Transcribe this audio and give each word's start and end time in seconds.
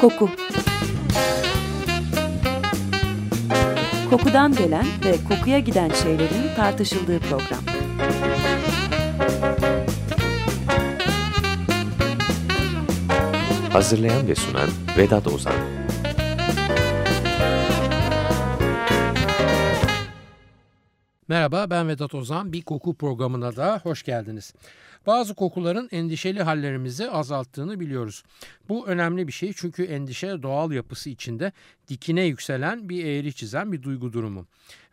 Koku 0.00 0.30
Kokudan 4.10 4.54
gelen 4.54 4.86
ve 5.04 5.16
kokuya 5.28 5.58
giden 5.58 5.90
şeylerin 5.90 6.54
tartışıldığı 6.56 7.20
program. 7.20 7.64
Hazırlayan 13.72 14.28
ve 14.28 14.34
sunan 14.34 14.68
Vedat 14.98 15.26
Ozan 15.26 15.54
Merhaba 21.28 21.70
ben 21.70 21.88
Vedat 21.88 22.14
Ozan. 22.14 22.52
Bir 22.52 22.62
koku 22.62 22.94
programına 22.94 23.56
da 23.56 23.80
hoş 23.82 24.02
geldiniz. 24.02 24.54
Bazı 25.06 25.34
kokuların 25.34 25.88
endişeli 25.92 26.42
hallerimizi 26.42 27.10
azalttığını 27.10 27.80
biliyoruz. 27.80 28.22
Bu 28.68 28.86
önemli 28.86 29.26
bir 29.26 29.32
şey 29.32 29.52
çünkü 29.56 29.84
endişe 29.84 30.42
doğal 30.42 30.72
yapısı 30.72 31.10
içinde 31.10 31.52
dikine 31.88 32.24
yükselen 32.24 32.88
bir 32.88 33.04
eğri 33.04 33.32
çizen 33.34 33.72
bir 33.72 33.82
duygu 33.82 34.12
durumu. 34.12 34.46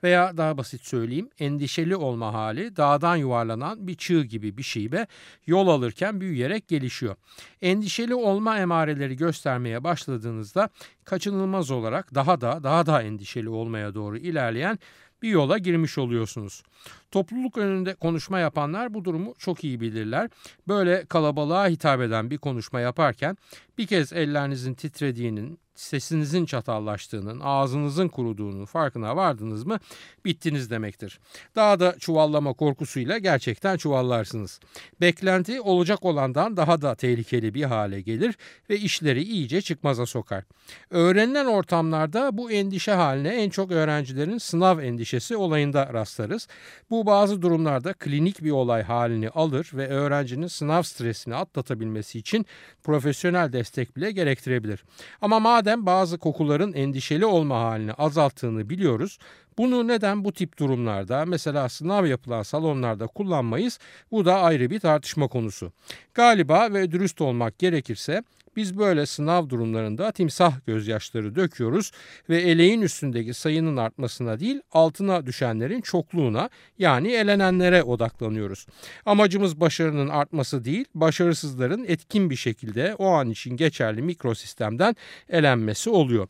Veya 0.03 0.37
daha 0.37 0.57
basit 0.57 0.85
söyleyeyim 0.85 1.29
endişeli 1.39 1.95
olma 1.95 2.33
hali 2.33 2.75
dağdan 2.75 3.15
yuvarlanan 3.15 3.87
bir 3.87 3.95
çığ 3.95 4.23
gibi 4.23 4.57
bir 4.57 4.63
şey 4.63 4.91
ve 4.91 5.07
yol 5.47 5.67
alırken 5.67 6.21
büyüyerek 6.21 6.67
gelişiyor. 6.67 7.15
Endişeli 7.61 8.15
olma 8.15 8.59
emareleri 8.59 9.15
göstermeye 9.15 9.83
başladığınızda 9.83 10.69
kaçınılmaz 11.03 11.71
olarak 11.71 12.15
daha 12.15 12.41
da 12.41 12.63
daha 12.63 12.85
da 12.85 13.01
endişeli 13.01 13.49
olmaya 13.49 13.93
doğru 13.93 14.17
ilerleyen 14.17 14.79
bir 15.21 15.29
yola 15.29 15.57
girmiş 15.57 15.97
oluyorsunuz. 15.97 16.63
Topluluk 17.11 17.57
önünde 17.57 17.93
konuşma 17.93 18.39
yapanlar 18.39 18.93
bu 18.93 19.05
durumu 19.05 19.33
çok 19.39 19.63
iyi 19.63 19.81
bilirler. 19.81 20.29
Böyle 20.67 21.05
kalabalığa 21.05 21.67
hitap 21.67 22.01
eden 22.01 22.29
bir 22.29 22.37
konuşma 22.37 22.79
yaparken 22.79 23.37
bir 23.77 23.87
kez 23.87 24.13
ellerinizin 24.13 24.73
titrediğinin, 24.73 25.59
sesinizin 25.75 26.45
çatallaştığının, 26.45 27.39
ağzınızın 27.43 28.07
kuruduğunun 28.07 28.65
farkına 28.65 29.15
vardınız 29.15 29.65
mı 29.65 29.79
bittiniz 30.25 30.69
demektir. 30.69 31.19
Daha 31.55 31.79
da 31.79 31.95
çuvallama 31.99 32.53
korkusuyla 32.53 33.17
gerçekten 33.17 33.77
çuvallarsınız. 33.77 34.59
Beklenti 35.01 35.61
olacak 35.61 36.05
olandan 36.05 36.57
daha 36.57 36.81
da 36.81 36.95
tehlikeli 36.95 37.53
bir 37.53 37.63
hale 37.63 38.01
gelir 38.01 38.35
ve 38.69 38.77
işleri 38.77 39.23
iyice 39.23 39.61
çıkmaza 39.61 40.05
sokar. 40.05 40.43
Öğrenilen 40.89 41.45
ortamlarda 41.45 42.37
bu 42.37 42.51
endişe 42.51 42.91
haline 42.91 43.29
en 43.29 43.49
çok 43.49 43.71
öğrencilerin 43.71 44.37
sınav 44.37 44.79
endişesi 44.79 45.37
olayında 45.37 45.93
rastlarız. 45.93 46.47
Bu 46.89 47.04
bazı 47.05 47.41
durumlarda 47.41 47.93
klinik 47.93 48.43
bir 48.43 48.51
olay 48.51 48.83
halini 48.83 49.29
alır 49.29 49.71
ve 49.73 49.87
öğrencinin 49.87 50.47
sınav 50.47 50.81
stresini 50.81 51.35
atlatabilmesi 51.35 52.19
için 52.19 52.45
profesyonel 52.83 53.53
destek 53.53 53.95
bile 53.95 54.11
gerektirebilir. 54.11 54.83
Ama 55.21 55.39
madem 55.39 55.85
bazı 55.85 56.17
kokuların 56.17 56.73
endişeli 56.73 57.25
olma 57.25 57.59
halini 57.59 57.93
azalttığını 57.93 58.69
biliyoruz, 58.69 59.17
bunu 59.57 59.87
neden 59.87 60.23
bu 60.23 60.33
tip 60.33 60.59
durumlarda 60.59 61.25
mesela 61.25 61.69
sınav 61.69 62.05
yapılan 62.05 62.43
salonlarda 62.43 63.07
kullanmayız? 63.07 63.79
Bu 64.11 64.25
da 64.25 64.41
ayrı 64.41 64.69
bir 64.69 64.79
tartışma 64.79 65.27
konusu. 65.27 65.71
Galiba 66.13 66.73
ve 66.73 66.91
dürüst 66.91 67.21
olmak 67.21 67.59
gerekirse 67.59 68.23
biz 68.55 68.77
böyle 68.77 69.05
sınav 69.05 69.49
durumlarında 69.49 70.11
timsah 70.11 70.65
gözyaşları 70.67 71.35
döküyoruz 71.35 71.91
ve 72.29 72.41
eleğin 72.41 72.81
üstündeki 72.81 73.33
sayının 73.33 73.77
artmasına 73.77 74.39
değil 74.39 74.61
altına 74.71 75.25
düşenlerin 75.25 75.81
çokluğuna 75.81 76.49
yani 76.79 77.11
elenenlere 77.11 77.83
odaklanıyoruz. 77.83 78.65
Amacımız 79.05 79.59
başarının 79.59 80.09
artması 80.09 80.65
değil 80.65 80.85
başarısızların 80.95 81.85
etkin 81.87 82.29
bir 82.29 82.35
şekilde 82.35 82.95
o 82.95 83.07
an 83.07 83.29
için 83.29 83.57
geçerli 83.57 84.01
mikrosistemden 84.01 84.95
elenmesi 85.29 85.89
oluyor. 85.89 86.27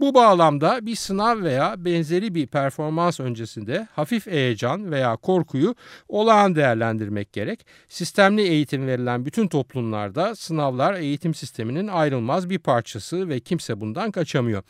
Bu 0.00 0.14
bağlamda 0.14 0.86
bir 0.86 0.96
sınav 0.96 1.42
veya 1.42 1.84
benzeri 1.84 2.34
bir 2.34 2.46
performans 2.46 3.20
öncesinde 3.20 3.88
hafif 3.92 4.26
heyecan 4.26 4.90
veya 4.90 5.16
korkuyu 5.16 5.74
olağan 6.08 6.54
değerlendirmek 6.54 7.32
gerek. 7.32 7.66
Sistemli 7.88 8.42
eğitim 8.42 8.86
verilen 8.86 9.26
bütün 9.26 9.48
toplumlarda 9.48 10.34
sınavlar 10.34 10.94
eğitim 10.94 11.34
sistemi 11.34 11.67
sisteminin 11.68 11.88
ayrılmaz 11.88 12.50
bir 12.50 12.58
parçası 12.58 13.28
ve 13.28 13.40
kimse 13.40 13.80
bundan 13.80 14.10
kaçamıyor. 14.10 14.62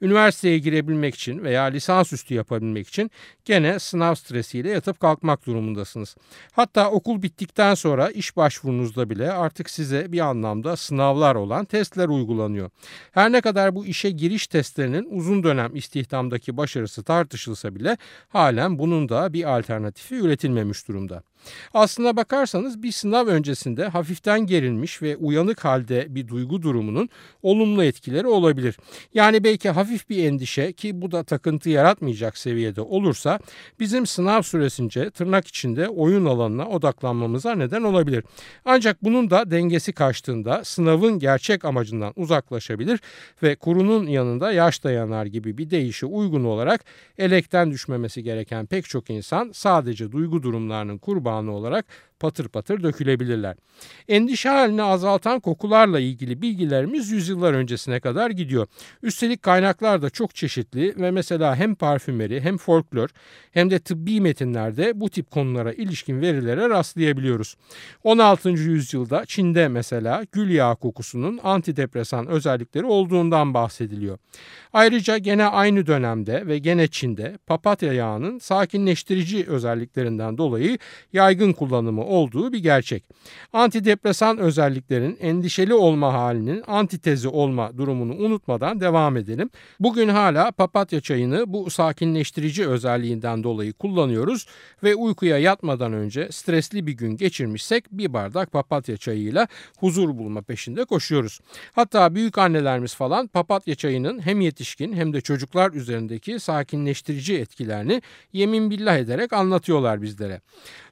Üniversiteye 0.00 0.58
girebilmek 0.58 1.14
için 1.14 1.44
veya 1.44 1.64
lisansüstü 1.64 2.34
yapabilmek 2.34 2.88
için 2.88 3.10
gene 3.44 3.78
sınav 3.78 4.14
stresiyle 4.14 4.70
yatıp 4.70 5.00
kalkmak 5.00 5.46
durumundasınız. 5.46 6.16
Hatta 6.52 6.90
okul 6.90 7.22
bittikten 7.22 7.74
sonra 7.74 8.10
iş 8.10 8.36
başvurunuzda 8.36 9.10
bile 9.10 9.32
artık 9.32 9.70
size 9.70 10.12
bir 10.12 10.20
anlamda 10.20 10.76
sınavlar 10.76 11.34
olan 11.34 11.64
testler 11.64 12.08
uygulanıyor. 12.08 12.70
Her 13.12 13.32
ne 13.32 13.40
kadar 13.40 13.74
bu 13.74 13.86
işe 13.86 14.10
giriş 14.10 14.46
testlerinin 14.46 15.08
uzun 15.10 15.42
dönem 15.42 15.76
istihdamdaki 15.76 16.56
başarısı 16.56 17.02
tartışılsa 17.02 17.74
bile 17.74 17.96
halen 18.28 18.78
bunun 18.78 19.08
da 19.08 19.32
bir 19.32 19.56
alternatifi 19.56 20.14
üretilmemiş 20.14 20.88
durumda. 20.88 21.22
Aslına 21.74 22.16
bakarsanız 22.16 22.82
bir 22.82 22.92
sınav 22.92 23.26
öncesinde 23.26 23.86
hafiften 23.88 24.40
gerilmiş 24.40 25.02
ve 25.02 25.16
uyanık 25.16 25.64
halde 25.64 26.06
bir 26.14 26.28
duygu 26.28 26.62
durumunun 26.62 27.08
olumlu 27.42 27.84
etkileri 27.84 28.26
olabilir. 28.26 28.76
Yani 29.14 29.44
belki 29.44 29.70
hafif 29.70 30.08
bir 30.08 30.24
endişe 30.24 30.72
ki 30.72 31.02
bu 31.02 31.12
da 31.12 31.22
takıntı 31.24 31.70
yaratmayacak 31.70 32.38
seviyede 32.38 32.80
olursa 32.80 33.38
bizim 33.80 34.06
sınav 34.06 34.42
süresince 34.42 35.10
tırnak 35.10 35.46
içinde 35.46 35.88
oyun 35.88 36.24
alanına 36.24 36.68
odaklanmamıza 36.68 37.54
neden 37.54 37.82
olabilir. 37.82 38.24
Ancak 38.64 39.04
bunun 39.04 39.30
da 39.30 39.50
dengesi 39.50 39.92
kaçtığında 39.92 40.64
sınavın 40.64 41.18
gerçek 41.18 41.64
amacından 41.64 42.12
uzaklaşabilir 42.16 43.00
ve 43.42 43.56
kurunun 43.56 44.06
yanında 44.06 44.52
yaş 44.52 44.84
dayanar 44.84 45.26
gibi 45.26 45.58
bir 45.58 45.70
deyişe 45.70 46.06
uygun 46.06 46.44
olarak 46.44 46.84
elekten 47.18 47.70
düşmemesi 47.70 48.22
gereken 48.22 48.66
pek 48.66 48.84
çok 48.84 49.10
insan 49.10 49.50
sadece 49.52 50.12
duygu 50.12 50.42
durumlarının 50.42 50.98
kurbanı 50.98 51.35
zamanı 51.36 51.56
olarak 51.56 51.86
patır 52.20 52.48
patır 52.48 52.82
dökülebilirler. 52.82 53.56
Endişe 54.08 54.48
halini 54.48 54.82
azaltan 54.82 55.40
kokularla 55.40 56.00
ilgili 56.00 56.42
bilgilerimiz 56.42 57.10
yüzyıllar 57.10 57.52
öncesine 57.52 58.00
kadar 58.00 58.30
gidiyor. 58.30 58.66
Üstelik 59.02 59.42
kaynaklar 59.42 60.02
da 60.02 60.10
çok 60.10 60.34
çeşitli 60.34 60.94
ve 60.96 61.10
mesela 61.10 61.56
hem 61.56 61.74
parfümeri 61.74 62.40
hem 62.40 62.56
folklor 62.56 63.08
hem 63.52 63.70
de 63.70 63.78
tıbbi 63.78 64.20
metinlerde 64.20 65.00
bu 65.00 65.10
tip 65.10 65.30
konulara 65.30 65.72
ilişkin 65.72 66.20
verilere 66.20 66.68
rastlayabiliyoruz. 66.68 67.56
16. 68.04 68.48
yüzyılda 68.48 69.24
Çin'de 69.26 69.68
mesela 69.68 70.24
gül 70.32 70.50
yağı 70.50 70.76
kokusunun 70.76 71.40
antidepresan 71.42 72.26
özellikleri 72.26 72.86
olduğundan 72.86 73.54
bahsediliyor. 73.54 74.18
Ayrıca 74.72 75.18
gene 75.18 75.44
aynı 75.44 75.86
dönemde 75.86 76.46
ve 76.46 76.58
gene 76.58 76.88
Çin'de 76.88 77.38
papatya 77.46 77.92
yağının 77.92 78.38
sakinleştirici 78.38 79.46
özelliklerinden 79.46 80.38
dolayı 80.38 80.78
yaygın 81.12 81.52
kullanımı 81.52 82.05
olduğu 82.06 82.52
bir 82.52 82.58
gerçek. 82.58 83.04
Antidepresan 83.52 84.38
özelliklerin 84.38 85.18
endişeli 85.20 85.74
olma 85.74 86.14
halinin 86.14 86.62
antitezi 86.66 87.28
olma 87.28 87.78
durumunu 87.78 88.14
unutmadan 88.14 88.80
devam 88.80 89.16
edelim. 89.16 89.50
Bugün 89.80 90.08
hala 90.08 90.50
papatya 90.50 91.00
çayını 91.00 91.52
bu 91.52 91.70
sakinleştirici 91.70 92.68
özelliğinden 92.68 93.44
dolayı 93.44 93.72
kullanıyoruz 93.72 94.46
ve 94.82 94.94
uykuya 94.94 95.38
yatmadan 95.38 95.92
önce 95.92 96.28
stresli 96.32 96.86
bir 96.86 96.92
gün 96.92 97.16
geçirmişsek 97.16 97.84
bir 97.92 98.12
bardak 98.12 98.52
papatya 98.52 98.96
çayıyla 98.96 99.48
huzur 99.78 100.18
bulma 100.18 100.42
peşinde 100.42 100.84
koşuyoruz. 100.84 101.40
Hatta 101.74 102.14
büyük 102.14 102.38
annelerimiz 102.38 102.94
falan 102.94 103.26
papatya 103.26 103.74
çayının 103.74 104.26
hem 104.26 104.40
yetişkin 104.40 104.92
hem 104.92 105.12
de 105.12 105.20
çocuklar 105.20 105.72
üzerindeki 105.72 106.40
sakinleştirici 106.40 107.38
etkilerini 107.38 108.02
yemin 108.32 108.70
billah 108.70 108.98
ederek 108.98 109.32
anlatıyorlar 109.32 110.02
bizlere. 110.02 110.40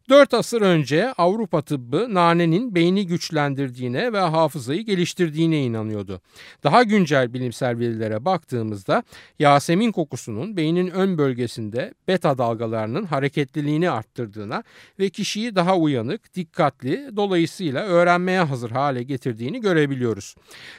4 0.09 0.35
asır 0.35 0.63
önce 0.63 1.13
Avrupa 1.13 1.63
tıbbı 1.63 2.15
nanenin 2.15 2.75
beyni 2.75 3.07
güçlendirdiğine 3.07 4.13
ve 4.13 4.19
hafızayı 4.19 4.85
geliştirdiğine 4.85 5.65
inanıyordu. 5.65 6.21
Daha 6.65 6.83
güncel 6.83 7.33
bilimsel 7.35 7.79
verilere 7.79 8.25
baktığımızda 8.25 9.03
Yasemin 9.39 9.93
kokusunun 9.93 10.57
beynin 10.57 10.89
ön 10.91 11.19
bölgesinde 11.19 11.95
beta 12.09 12.39
dalgalarının 12.39 13.05
hareketliliğini 13.05 13.91
arttırdığına 13.91 14.63
ve 14.99 15.11
kişiyi 15.11 15.57
daha 15.57 15.77
uyanık, 15.77 16.35
dikkatli, 16.35 17.11
dolayısıyla 17.17 17.85
öğrenmeye 17.85 18.41
hazır 18.41 18.71
hale 18.71 19.03
getirdiğini 19.03 19.61
görebiliyoruz. 19.61 20.35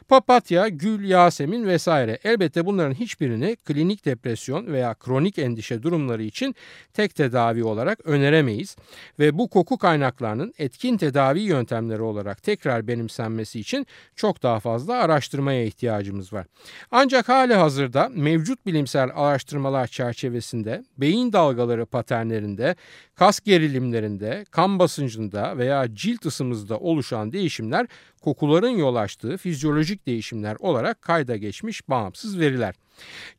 Papatya, 0.08 0.68
gül, 0.68 1.10
yasemin 1.10 1.68
vesaire 1.68 2.20
elbette 2.24 2.66
bunların 2.66 2.94
hiçbirini 2.94 3.56
klinik 3.56 4.06
depresyon 4.06 4.68
veya 4.68 4.94
kronik 4.94 5.40
endişe 5.40 5.84
durumları 5.84 6.24
için 6.24 6.56
tek 6.94 7.16
tedavi 7.16 7.64
olarak 7.64 8.00
öneremeyiz 8.06 8.76
ve 9.20 9.38
bu 9.38 9.50
koku 9.50 9.78
kaynaklarının 9.78 10.54
etkin 10.58 10.98
tedavi 10.98 11.40
yöntemleri 11.40 12.02
olarak 12.02 12.44
tekrar 12.44 12.88
benimsenmesi 12.88 13.60
için 13.60 13.88
çok 14.16 14.44
daha 14.44 14.60
fazla 14.60 14.94
araştırmaya 14.94 15.66
ihtiyacımız 15.66 16.34
var. 16.34 16.46
Ancak 16.92 17.30
hali 17.30 17.54
hazırda 17.54 18.10
mevcut 18.16 18.66
bilimsel 18.66 19.10
araştırmalar 19.16 19.88
çerçevesinde 19.88 20.84
beyin 20.98 21.34
dalgaları 21.34 21.86
paternlerinde, 21.86 22.76
kas 23.16 23.40
gerilimlerinde, 23.40 24.46
kan 24.52 24.80
basıncında 24.80 25.58
veya 25.58 25.96
cilt 25.96 26.26
ısımızda 26.26 26.80
oluşan 26.80 27.32
değişimler 27.32 27.88
kokuların 28.22 28.78
yol 28.78 28.96
açtığı 28.96 29.38
fizyolojik 29.38 30.08
değişimler 30.08 30.56
olarak 30.60 31.02
kayda 31.02 31.38
geçmiş 31.38 31.90
bağımsız 31.90 32.40
veriler. 32.40 32.76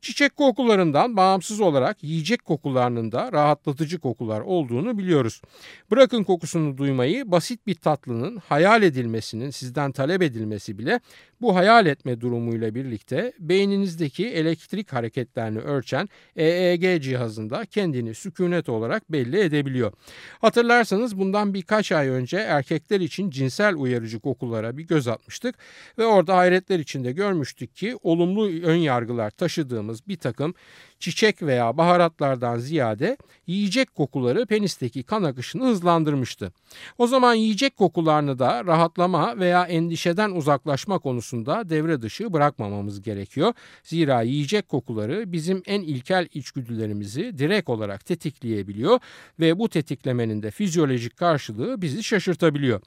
Çiçek 0.00 0.36
kokularından 0.36 1.16
bağımsız 1.16 1.60
olarak 1.60 2.04
yiyecek 2.04 2.44
kokularının 2.44 3.12
da 3.12 3.32
rahatlatıcı 3.32 3.98
kokular 3.98 4.40
olduğunu 4.40 4.98
biliyoruz. 4.98 5.42
Bırakın 5.90 6.24
kokusunu 6.24 6.78
duymayı 6.78 7.30
basit 7.30 7.66
bir 7.66 7.74
tatlının 7.74 8.36
hayal 8.36 8.82
edilmesinin 8.82 9.50
sizden 9.50 9.92
talep 9.92 10.22
edilmesi 10.22 10.78
bile 10.78 11.00
bu 11.40 11.56
hayal 11.56 11.86
etme 11.86 12.20
durumuyla 12.20 12.74
birlikte 12.74 13.32
beyninizdeki 13.38 14.28
elektrik 14.28 14.92
hareketlerini 14.92 15.58
ölçen 15.58 16.08
EEG 16.36 17.02
cihazında 17.02 17.64
kendini 17.64 18.14
sükunet 18.14 18.68
olarak 18.68 19.12
belli 19.12 19.40
edebiliyor. 19.40 19.92
Hatırlarsanız 20.40 21.18
bundan 21.18 21.54
birkaç 21.54 21.92
ay 21.92 22.08
önce 22.08 22.36
erkekler 22.36 23.00
için 23.00 23.30
cinsel 23.30 23.74
uyarıcı 23.74 24.20
kokulara 24.20 24.76
bir 24.76 24.86
göz 24.86 25.08
atmıştık 25.08 25.54
ve 25.98 26.04
orada 26.04 26.36
hayretler 26.36 26.78
içinde 26.78 27.12
görmüştük 27.12 27.76
ki 27.76 27.96
olumlu 28.02 28.46
ön 28.46 28.76
yargılar 28.76 29.30
taşıdığımız 29.46 30.08
bir 30.08 30.16
takım 30.16 30.54
çiçek 30.98 31.42
veya 31.42 31.76
baharatlardan 31.76 32.58
ziyade 32.58 33.16
yiyecek 33.46 33.94
kokuları 33.94 34.46
penisteki 34.46 35.02
kan 35.02 35.22
akışını 35.22 35.64
hızlandırmıştı. 35.64 36.52
O 36.98 37.06
zaman 37.06 37.34
yiyecek 37.34 37.76
kokularını 37.76 38.38
da 38.38 38.64
rahatlama 38.64 39.38
veya 39.38 39.64
endişeden 39.64 40.30
uzaklaşma 40.30 40.98
konusunda 40.98 41.68
devre 41.68 42.02
dışı 42.02 42.32
bırakmamamız 42.32 43.02
gerekiyor. 43.02 43.52
Zira 43.82 44.22
yiyecek 44.22 44.68
kokuları 44.68 45.32
bizim 45.32 45.62
en 45.66 45.82
ilkel 45.82 46.28
içgüdülerimizi 46.34 47.38
direkt 47.38 47.68
olarak 47.68 48.06
tetikleyebiliyor 48.06 48.98
ve 49.40 49.58
bu 49.58 49.68
tetiklemenin 49.68 50.42
de 50.42 50.50
fizyolojik 50.50 51.16
karşılığı 51.16 51.82
bizi 51.82 52.02
şaşırtabiliyor. 52.02 52.80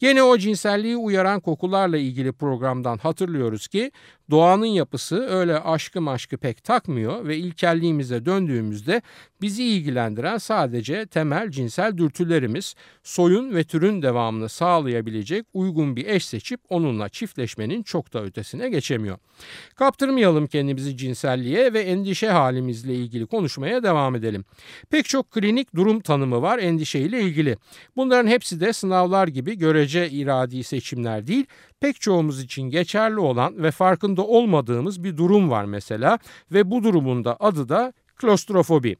Gene 0.00 0.22
o 0.22 0.38
cinselliği 0.38 0.96
uyaran 0.96 1.40
kokularla 1.40 1.98
ilgili 1.98 2.32
programdan 2.32 2.98
hatırlıyoruz 2.98 3.68
ki 3.68 3.92
doğanın 4.30 4.66
yapısı 4.66 5.26
öyle 5.26 5.58
aşkı 5.58 6.00
maşkı 6.00 6.36
pek 6.36 6.64
takmıyor 6.64 7.26
ve 7.26 7.38
ilkelliğimize 7.50 8.24
döndüğümüzde 8.24 9.02
bizi 9.42 9.64
ilgilendiren 9.64 10.38
sadece 10.38 11.06
temel 11.06 11.50
cinsel 11.50 11.96
dürtülerimiz, 11.96 12.74
soyun 13.02 13.54
ve 13.54 13.64
türün 13.64 14.02
devamını 14.02 14.48
sağlayabilecek 14.48 15.46
uygun 15.54 15.96
bir 15.96 16.06
eş 16.06 16.26
seçip 16.26 16.60
onunla 16.68 17.08
çiftleşmenin 17.08 17.82
çok 17.82 18.12
da 18.12 18.22
ötesine 18.22 18.68
geçemiyor. 18.68 19.18
Kaptırmayalım 19.74 20.46
kendimizi 20.46 20.96
cinselliğe 20.96 21.72
ve 21.72 21.80
endişe 21.80 22.28
halimizle 22.28 22.94
ilgili 22.94 23.26
konuşmaya 23.26 23.82
devam 23.82 24.16
edelim. 24.16 24.44
Pek 24.90 25.04
çok 25.04 25.30
klinik 25.30 25.74
durum 25.74 26.00
tanımı 26.00 26.42
var 26.42 26.58
endişeyle 26.58 27.20
ilgili. 27.20 27.56
Bunların 27.96 28.28
hepsi 28.30 28.60
de 28.60 28.72
sınavlar 28.72 29.28
gibi 29.28 29.58
görece 29.58 30.10
iradi 30.10 30.64
seçimler 30.64 31.26
değil, 31.26 31.46
pek 31.80 32.00
çoğumuz 32.00 32.40
için 32.42 32.62
geçerli 32.62 33.20
olan 33.20 33.62
ve 33.62 33.70
farkında 33.70 34.22
olmadığımız 34.22 35.04
bir 35.04 35.16
durum 35.16 35.50
var 35.50 35.64
mesela 35.64 36.18
ve 36.52 36.70
bu 36.70 36.82
durumun 36.82 37.24
da 37.24 37.36
adı 37.40 37.68
da 37.68 37.92
klostrofobi. 38.16 38.96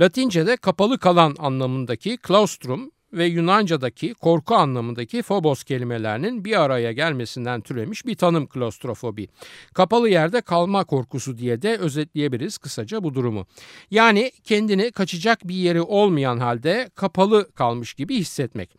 Latince'de 0.00 0.56
kapalı 0.56 0.98
kalan 0.98 1.36
anlamındaki 1.38 2.18
claustrum 2.26 2.90
ve 3.12 3.26
Yunanca'daki 3.26 4.14
korku 4.14 4.54
anlamındaki 4.54 5.22
phobos 5.22 5.64
kelimelerinin 5.64 6.44
bir 6.44 6.62
araya 6.62 6.92
gelmesinden 6.92 7.60
türemiş 7.60 8.06
bir 8.06 8.14
tanım 8.14 8.46
klostrofobi. 8.46 9.28
Kapalı 9.74 10.08
yerde 10.08 10.40
kalma 10.40 10.84
korkusu 10.84 11.38
diye 11.38 11.62
de 11.62 11.76
özetleyebiliriz 11.76 12.58
kısaca 12.58 13.02
bu 13.02 13.14
durumu. 13.14 13.46
Yani 13.90 14.32
kendini 14.44 14.90
kaçacak 14.90 15.48
bir 15.48 15.54
yeri 15.54 15.82
olmayan 15.82 16.38
halde 16.38 16.90
kapalı 16.94 17.52
kalmış 17.52 17.94
gibi 17.94 18.16
hissetmek. 18.16 18.70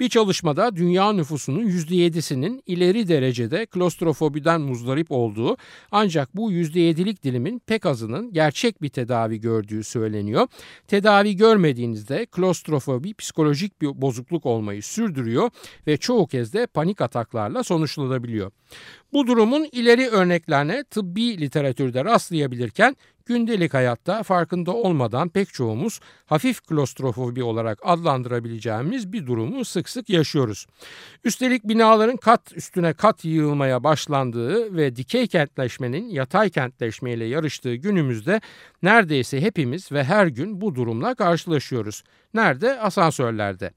Bir 0.00 0.08
çalışmada 0.08 0.76
dünya 0.76 1.12
nüfusunun 1.12 1.68
%7'sinin 1.68 2.62
ileri 2.66 3.08
derecede 3.08 3.66
klostrofobiden 3.66 4.60
muzdarip 4.60 5.06
olduğu 5.10 5.56
ancak 5.90 6.36
bu 6.36 6.52
%7'lik 6.52 7.22
dilimin 7.22 7.58
pek 7.58 7.86
azının 7.86 8.32
gerçek 8.32 8.82
bir 8.82 8.88
tedavi 8.88 9.40
gördüğü 9.40 9.84
söyleniyor. 9.84 10.46
Tedavi 10.88 11.36
görmediğinizde 11.36 12.26
klostrofobi 12.26 13.14
psikolojik 13.14 13.82
bir 13.82 14.02
bozukluk 14.02 14.46
olmayı 14.46 14.82
sürdürüyor 14.82 15.50
ve 15.86 15.96
çoğu 15.96 16.26
kez 16.26 16.52
de 16.52 16.66
panik 16.66 17.00
ataklarla 17.00 17.64
sonuçlanabiliyor. 17.64 18.50
Bu 19.12 19.26
durumun 19.26 19.68
ileri 19.72 20.08
örneklerine 20.08 20.84
tıbbi 20.84 21.40
literatürde 21.40 22.04
rastlayabilirken 22.04 22.96
gündelik 23.30 23.74
hayatta 23.74 24.22
farkında 24.22 24.72
olmadan 24.72 25.28
pek 25.28 25.54
çoğumuz 25.54 26.00
hafif 26.26 26.60
klostrofobi 26.60 27.42
olarak 27.42 27.78
adlandırabileceğimiz 27.82 29.12
bir 29.12 29.26
durumu 29.26 29.64
sık 29.64 29.88
sık 29.88 30.10
yaşıyoruz. 30.10 30.66
Üstelik 31.24 31.64
binaların 31.64 32.16
kat 32.16 32.52
üstüne 32.56 32.92
kat 32.92 33.24
yığılmaya 33.24 33.84
başlandığı 33.84 34.76
ve 34.76 34.96
dikey 34.96 35.26
kentleşmenin 35.26 36.08
yatay 36.08 36.50
kentleşmeyle 36.50 37.24
yarıştığı 37.24 37.74
günümüzde 37.74 38.40
neredeyse 38.82 39.40
hepimiz 39.40 39.92
ve 39.92 40.04
her 40.04 40.26
gün 40.26 40.60
bu 40.60 40.74
durumla 40.74 41.14
karşılaşıyoruz. 41.14 42.02
Nerede? 42.34 42.80
Asansörlerde. 42.80 43.70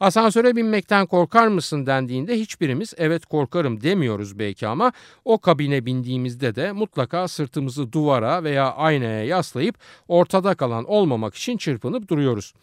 Asansöre 0.00 0.56
binmekten 0.56 1.06
korkar 1.06 1.46
mısın 1.46 1.86
dendiğinde 1.86 2.40
hiçbirimiz 2.40 2.94
evet 2.96 3.26
korkarım 3.26 3.82
demiyoruz 3.82 4.38
belki 4.38 4.66
ama 4.66 4.92
o 5.24 5.38
kabine 5.38 5.86
bindiğimizde 5.86 6.54
de 6.54 6.72
mutlaka 6.72 7.28
sırtımızı 7.28 7.92
duvara 7.92 8.44
veya 8.44 8.72
aynaya 8.72 9.24
yaslayıp 9.24 9.74
ortada 10.08 10.54
kalan 10.54 10.84
olmamak 10.84 11.34
için 11.34 11.56
çırpınıp 11.56 12.08
duruyoruz. 12.08 12.54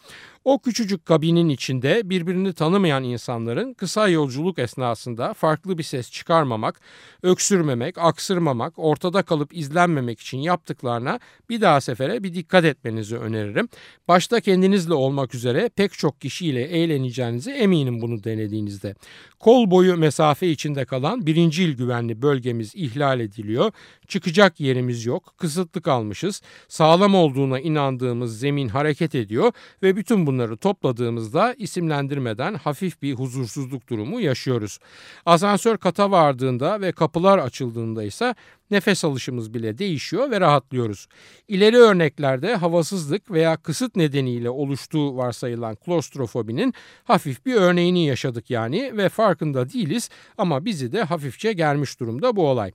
O 0.45 0.59
küçücük 0.59 1.05
kabinin 1.05 1.49
içinde 1.49 2.01
birbirini 2.09 2.53
tanımayan 2.53 3.03
insanların 3.03 3.73
kısa 3.73 4.07
yolculuk 4.07 4.59
esnasında 4.59 5.33
farklı 5.33 5.77
bir 5.77 5.83
ses 5.83 6.11
çıkarmamak, 6.11 6.81
öksürmemek, 7.23 7.97
aksırmamak, 7.97 8.73
ortada 8.77 9.23
kalıp 9.23 9.57
izlenmemek 9.57 10.19
için 10.19 10.37
yaptıklarına 10.37 11.19
bir 11.49 11.61
daha 11.61 11.81
sefere 11.81 12.23
bir 12.23 12.33
dikkat 12.33 12.65
etmenizi 12.65 13.17
öneririm. 13.17 13.69
Başta 14.07 14.39
kendinizle 14.39 14.93
olmak 14.93 15.35
üzere 15.35 15.69
pek 15.75 15.93
çok 15.93 16.21
kişiyle 16.21 16.63
eğleneceğinize 16.63 17.51
eminim 17.51 18.01
bunu 18.01 18.23
denediğinizde. 18.23 18.95
Kol 19.39 19.71
boyu 19.71 19.97
mesafe 19.97 20.47
içinde 20.47 20.85
kalan 20.85 21.25
birincil 21.25 21.77
güvenli 21.77 22.21
bölgemiz 22.21 22.75
ihlal 22.75 23.19
ediliyor. 23.19 23.71
Çıkacak 24.07 24.59
yerimiz 24.59 25.05
yok. 25.05 25.33
Kısıtlı 25.37 25.81
kalmışız. 25.81 26.41
Sağlam 26.67 27.15
olduğuna 27.15 27.59
inandığımız 27.59 28.39
zemin 28.39 28.67
hareket 28.67 29.15
ediyor 29.15 29.51
ve 29.83 29.95
bütün 29.95 30.27
bunları 30.31 30.57
topladığımızda 30.57 31.53
isimlendirmeden 31.53 32.53
hafif 32.53 33.01
bir 33.01 33.13
huzursuzluk 33.13 33.89
durumu 33.89 34.21
yaşıyoruz. 34.21 34.79
Asansör 35.25 35.77
kata 35.77 36.11
vardığında 36.11 36.81
ve 36.81 36.91
kapılar 36.91 37.37
açıldığında 37.37 38.03
ise 38.03 38.35
nefes 38.71 39.05
alışımız 39.05 39.53
bile 39.53 39.77
değişiyor 39.77 40.31
ve 40.31 40.41
rahatlıyoruz. 40.41 41.07
İleri 41.47 41.77
örneklerde 41.77 42.55
havasızlık 42.55 43.31
veya 43.31 43.57
kısıt 43.57 43.95
nedeniyle 43.95 44.49
oluştuğu 44.49 45.17
varsayılan 45.17 45.75
klostrofobinin 45.75 46.73
hafif 47.03 47.45
bir 47.45 47.55
örneğini 47.55 48.05
yaşadık 48.05 48.49
yani 48.49 48.97
ve 48.97 49.09
farkında 49.09 49.69
değiliz 49.69 50.09
ama 50.37 50.65
bizi 50.65 50.91
de 50.91 51.03
hafifçe 51.03 51.53
gelmiş 51.53 51.99
durumda 51.99 52.35
bu 52.35 52.47
olay. 52.47 52.71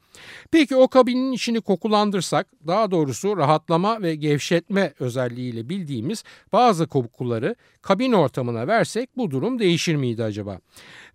Peki 0.53 0.77
o 0.77 0.89
kabinin 0.89 1.33
içini 1.33 1.61
kokulandırsak 1.61 2.47
daha 2.67 2.91
doğrusu 2.91 3.37
rahatlama 3.37 4.03
ve 4.03 4.15
gevşetme 4.15 4.93
özelliğiyle 5.01 5.69
bildiğimiz 5.69 6.25
bazı 6.53 6.87
kokuları 6.87 7.57
kabin 7.83 8.13
ortamına 8.13 8.67
versek 8.67 9.17
bu 9.17 9.31
durum 9.31 9.59
değişir 9.59 9.97
miydi 9.97 10.25
acaba? 10.25 10.59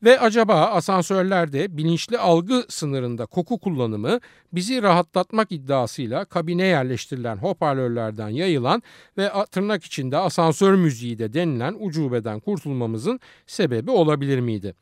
Ve 0.04 0.20
acaba 0.20 0.66
asansörlerde 0.66 1.78
bilinçli 1.78 2.18
algı 2.18 2.66
sınırında 2.70 3.26
koku 3.26 3.60
kullanımı 3.60 4.20
bizi 4.54 4.82
rahatlatmak 4.82 5.52
iddiasıyla 5.52 6.26
kabine 6.26 6.66
yerleştirilen 6.66 7.38
hoparlörlerden 7.38 8.30
yayılan 8.30 8.84
ve 9.18 9.32
tırnak 9.52 9.84
içinde 9.84 10.18
asansör 10.18 10.76
müziği 10.76 11.20
de 11.20 11.34
denilen 11.34 11.76
ucubeden 11.80 12.40
kurtulmamızın 12.40 13.20
sebebi 13.48 13.92
olabilir 13.92 14.40
miydi? 14.40 14.76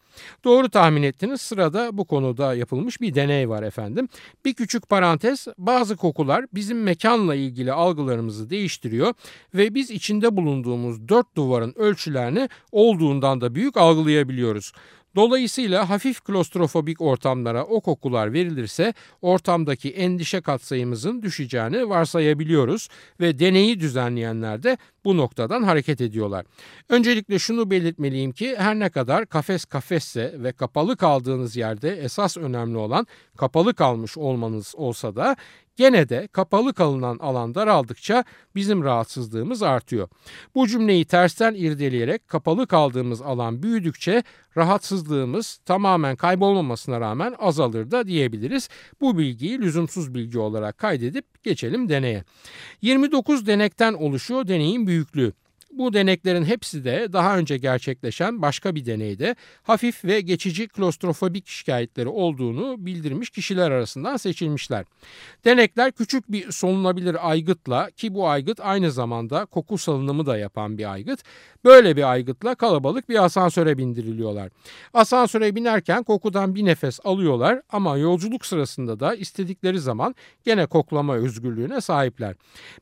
Doğru 0.44 0.70
tahmin 0.70 1.04
ettiniz 1.04 1.42
sırada 1.42 1.98
bu 1.98 2.06
konuda 2.06 2.54
yapılmış 2.54 3.02
bir 3.02 3.16
deney 3.16 3.50
var 3.50 3.64
efendim. 3.64 4.08
Bir 4.46 4.54
küçük 4.54 4.90
parantez 4.90 5.48
bazı 5.58 5.96
kokular 5.96 6.46
bizim 6.54 6.84
mekanla 6.84 7.36
ilgili 7.36 7.72
algılarımızı 7.72 8.50
değiştiriyor 8.50 9.14
ve 9.54 9.76
biz 9.76 9.92
içinde 9.92 10.38
bulunduğumuz 10.38 11.10
dört 11.10 11.36
duvarın 11.36 11.74
ölçülerini 11.78 12.50
olduğundan 12.72 13.42
da 13.42 13.56
büyük 13.56 13.78
algılayabiliyoruz. 13.78 14.72
Dolayısıyla 15.16 15.90
hafif 15.90 16.22
klostrofobik 16.22 17.02
ortamlara 17.02 17.64
o 17.64 17.82
kokular 17.82 18.34
verilirse 18.34 18.94
ortamdaki 19.22 19.90
endişe 19.90 20.42
katsayımızın 20.42 21.22
düşeceğini 21.22 21.90
varsayabiliyoruz 21.90 22.90
ve 23.20 23.40
deneyi 23.40 23.80
düzenleyenler 23.80 24.64
de 24.64 24.78
bu 25.06 25.18
noktadan 25.18 25.64
hareket 25.64 26.02
ediyorlar. 26.02 26.46
Öncelikle 26.90 27.40
şunu 27.40 27.72
belirtmeliyim 27.72 28.32
ki 28.32 28.56
her 28.58 28.80
ne 28.80 28.90
kadar 28.90 29.26
kafes 29.26 29.66
kafesse 29.66 30.36
ve 30.38 30.52
kapalı 30.52 30.98
kaldığınız 30.98 31.56
yerde 31.56 31.90
esas 31.98 32.38
önemli 32.38 32.78
olan 32.78 33.08
kapalı 33.38 33.74
kalmış 33.74 34.18
olmanız 34.18 34.74
olsa 34.78 35.16
da 35.16 35.36
Gene 35.80 36.10
de 36.10 36.28
kapalı 36.28 36.74
kalınan 36.74 37.18
alan 37.18 37.56
daraldıkça 37.56 38.24
bizim 38.56 38.84
rahatsızlığımız 38.84 39.64
artıyor. 39.64 40.10
Bu 40.56 40.68
cümleyi 40.68 41.06
tersten 41.06 41.54
irdeleyerek 41.54 42.28
kapalı 42.28 42.68
kaldığımız 42.68 43.22
alan 43.22 43.64
büyüdükçe 43.64 44.24
rahatsızlığımız 44.58 45.60
tamamen 45.66 46.16
kaybolmamasına 46.16 47.00
rağmen 47.00 47.36
azalır 47.40 47.92
da 47.92 48.08
diyebiliriz. 48.08 48.70
Bu 49.02 49.18
bilgiyi 49.18 49.60
lüzumsuz 49.60 50.14
bilgi 50.14 50.40
olarak 50.40 50.78
kaydedip 50.78 51.44
geçelim 51.44 51.90
deneye. 51.90 52.24
29 52.82 53.48
denekten 53.48 53.94
oluşuyor 53.94 54.48
deneyin 54.48 54.88
büyüklüğü. 54.88 55.34
Bu 55.80 55.94
deneklerin 55.94 56.46
hepsi 56.46 56.84
de 56.84 57.14
daha 57.14 57.38
önce 57.38 57.58
gerçekleşen 57.58 58.42
başka 58.42 58.76
bir 58.76 58.86
deneyde 58.86 59.36
hafif 59.64 60.06
ve 60.06 60.22
geçici 60.22 60.68
klostrofobik 60.68 61.48
şikayetleri 61.48 62.08
olduğunu 62.08 62.76
bildirmiş 62.86 63.30
kişiler 63.30 63.72
arasından 63.72 64.18
seçilmişler. 64.18 64.86
Denekler 65.46 65.92
küçük 65.92 66.32
bir 66.32 66.52
solunabilir 66.52 67.30
aygıtla 67.30 67.92
ki 67.92 68.14
bu 68.14 68.28
aygıt 68.28 68.60
aynı 68.60 68.92
zamanda 68.92 69.46
koku 69.46 69.78
salınımı 69.78 70.26
da 70.26 70.38
yapan 70.38 70.78
bir 70.78 70.92
aygıt. 70.92 71.20
Böyle 71.66 71.96
bir 71.98 72.12
aygıtla 72.12 72.56
kalabalık 72.56 73.10
bir 73.10 73.24
asansöre 73.24 73.78
bindiriliyorlar. 73.78 74.50
Asansöre 74.94 75.56
binerken 75.56 76.04
kokudan 76.04 76.56
bir 76.56 76.66
nefes 76.66 77.00
alıyorlar 77.04 77.62
ama 77.70 77.98
yolculuk 77.98 78.46
sırasında 78.46 79.00
da 79.00 79.16
istedikleri 79.16 79.80
zaman 79.80 80.16
gene 80.46 80.66
koklama 80.66 81.16
özgürlüğüne 81.16 81.82
sahipler. 81.82 82.36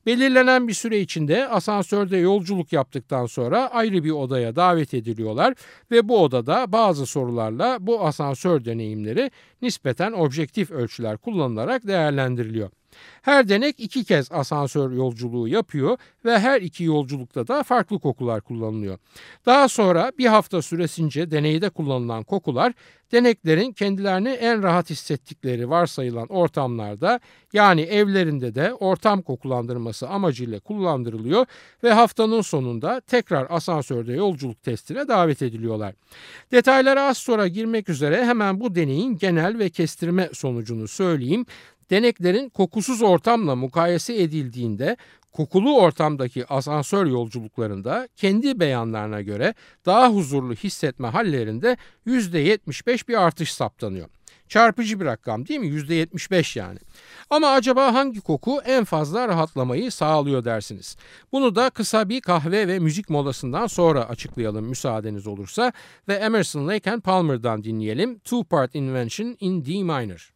Belirlenen 0.06 0.68
bir 0.68 0.74
süre 0.74 1.00
içinde 1.00 1.48
asansörde 1.48 2.18
yolculuk 2.18 2.74
yaptıktan 2.88 3.26
sonra 3.26 3.68
ayrı 3.68 4.04
bir 4.04 4.12
odaya 4.12 4.56
davet 4.56 4.94
ediliyorlar 4.94 5.54
ve 5.92 6.10
bu 6.10 6.24
odada 6.24 6.72
bazı 6.72 7.06
sorularla 7.06 7.78
bu 7.80 8.06
asansör 8.06 8.66
deneyimleri 8.66 9.32
nispeten 9.62 10.12
objektif 10.12 10.72
ölçüler 10.72 11.18
kullanılarak 11.18 11.88
değerlendiriliyor. 11.88 12.70
Her 13.22 13.50
denek 13.50 13.80
iki 13.80 14.04
kez 14.04 14.32
asansör 14.32 14.92
yolculuğu 14.92 15.48
yapıyor 15.48 15.98
ve 16.26 16.40
her 16.40 16.62
iki 16.62 16.84
yolculukta 16.84 17.48
da 17.48 17.64
farklı 17.64 18.00
kokular 18.00 18.42
kullanılıyor. 18.42 18.98
Daha 19.46 19.68
sonra 19.68 20.12
bir 20.18 20.26
hafta 20.26 20.62
süresince 20.62 21.32
deneyde 21.32 21.70
kullanılan 21.70 22.24
kokular 22.24 22.74
deneklerin 23.12 23.72
kendilerini 23.72 24.30
en 24.30 24.64
rahat 24.64 24.90
hissettikleri 24.90 25.70
varsayılan 25.70 26.28
ortamlarda 26.28 27.20
yani 27.54 27.82
evlerinde 27.82 28.56
de 28.56 28.74
ortam 28.74 29.22
kokulandırması 29.22 30.10
amacıyla 30.10 30.60
kullandırılıyor 30.60 31.46
ve 31.84 31.94
haftanın 31.94 32.42
sonunda 32.42 33.02
tekrar 33.02 33.48
asansörde 33.50 34.14
yolculuk 34.14 34.64
testine 34.64 35.08
davet 35.08 35.42
ediliyorlar. 35.42 35.94
Detaylara 36.52 37.08
az 37.08 37.18
sonra 37.18 37.48
girmek 37.48 37.90
üzere 37.90 38.26
hemen 38.26 38.60
bu 38.60 38.76
deneyin 38.76 39.18
genel 39.18 39.60
ve 39.60 39.70
kestirme 39.70 40.30
sonucunu 40.34 40.88
söyleyeyim. 40.88 41.46
Deneklerin 41.90 42.50
kokusuz 42.50 43.02
ortamla 43.02 43.56
mukayese 43.56 44.22
edildiğinde 44.22 44.98
kokulu 45.32 45.80
ortamdaki 45.82 46.46
asansör 46.48 47.06
yolculuklarında 47.06 48.08
kendi 48.16 48.60
beyanlarına 48.60 49.22
göre 49.22 49.54
daha 49.86 50.10
huzurlu 50.10 50.54
hissetme 50.54 51.08
hallerinde 51.08 51.78
%75 52.08 53.08
bir 53.08 53.22
artış 53.24 53.54
saptanıyor. 53.54 54.10
Çarpıcı 54.48 55.00
bir 55.00 55.06
rakam 55.06 55.48
değil 55.48 55.60
mi? 55.60 55.68
%75 55.68 56.60
yani. 56.60 56.80
Ama 57.30 57.48
acaba 57.48 57.94
hangi 57.94 58.22
koku 58.22 58.62
en 58.66 58.84
fazla 58.84 59.28
rahatlamayı 59.28 59.92
sağlıyor 59.92 60.46
dersiniz? 60.46 60.98
Bunu 61.32 61.56
da 61.56 61.70
kısa 61.70 62.10
bir 62.10 62.22
kahve 62.22 62.68
ve 62.68 62.80
müzik 62.80 63.10
molasından 63.10 63.68
sonra 63.68 64.10
açıklayalım 64.10 64.66
müsaadeniz 64.66 65.28
olursa 65.28 65.74
ve 66.08 66.14
Emerson 66.14 66.68
Lake 66.68 66.92
and 66.92 67.02
Palmer'dan 67.02 67.64
dinleyelim 67.64 68.20
Two 68.20 68.44
Part 68.44 68.76
Invention 68.76 69.38
in 69.40 69.66
D 69.66 69.84
Minor. 69.84 70.34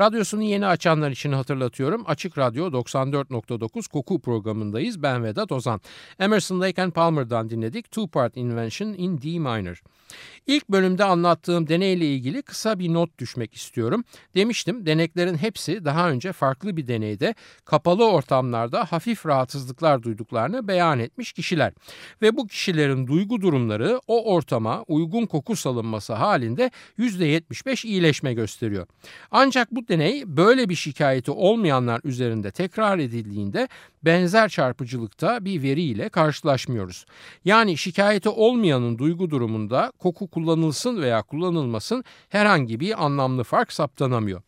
Radyosunu 0.00 0.42
yeni 0.42 0.66
açanlar 0.66 1.10
için 1.10 1.32
hatırlatıyorum. 1.32 2.04
Açık 2.06 2.38
Radyo 2.38 2.66
94.9 2.66 3.88
Koku 3.88 4.20
programındayız. 4.20 5.02
Ben 5.02 5.24
Vedat 5.24 5.52
Ozan. 5.52 5.80
Emerson 6.18 6.60
Lake 6.60 6.82
and 6.82 6.92
Palmer'dan 6.92 7.50
dinledik. 7.50 7.84
Two 7.90 8.06
Part 8.06 8.36
Invention 8.36 8.88
in 8.88 9.22
D 9.22 9.38
Minor. 9.38 9.82
İlk 10.46 10.68
bölümde 10.68 11.04
anlattığım 11.04 11.68
deneyle 11.68 12.06
ilgili 12.06 12.42
kısa 12.42 12.78
bir 12.78 12.94
not 12.94 13.18
düşmek 13.18 13.54
istiyorum. 13.54 14.04
Demiştim 14.34 14.86
deneklerin 14.86 15.36
hepsi 15.36 15.84
daha 15.84 16.10
önce 16.10 16.32
farklı 16.32 16.76
bir 16.76 16.88
deneyde 16.88 17.34
kapalı 17.64 18.10
ortamlarda 18.10 18.84
hafif 18.84 19.26
rahatsızlıklar 19.26 20.02
duyduklarını 20.02 20.68
beyan 20.68 20.98
etmiş 20.98 21.32
kişiler. 21.32 21.72
Ve 22.22 22.36
bu 22.36 22.46
kişilerin 22.46 23.06
duygu 23.06 23.40
durumları 23.40 24.00
o 24.06 24.34
ortama 24.34 24.82
uygun 24.82 25.26
koku 25.26 25.56
salınması 25.56 26.12
halinde 26.12 26.70
%75 26.98 27.86
iyileşme 27.86 28.34
gösteriyor. 28.34 28.86
Ancak 29.30 29.70
bu 29.72 29.87
deney 29.88 30.22
böyle 30.26 30.68
bir 30.68 30.74
şikayeti 30.74 31.30
olmayanlar 31.30 32.00
üzerinde 32.04 32.50
tekrar 32.50 32.98
edildiğinde 32.98 33.68
benzer 34.02 34.48
çarpıcılıkta 34.48 35.44
bir 35.44 35.62
veriyle 35.62 36.08
karşılaşmıyoruz. 36.08 37.06
Yani 37.44 37.76
şikayeti 37.76 38.28
olmayanın 38.28 38.98
duygu 38.98 39.30
durumunda 39.30 39.92
koku 39.98 40.26
kullanılsın 40.26 41.02
veya 41.02 41.22
kullanılmasın 41.22 42.04
herhangi 42.28 42.80
bir 42.80 43.04
anlamlı 43.04 43.44
fark 43.44 43.72
saptanamıyor. 43.72 44.42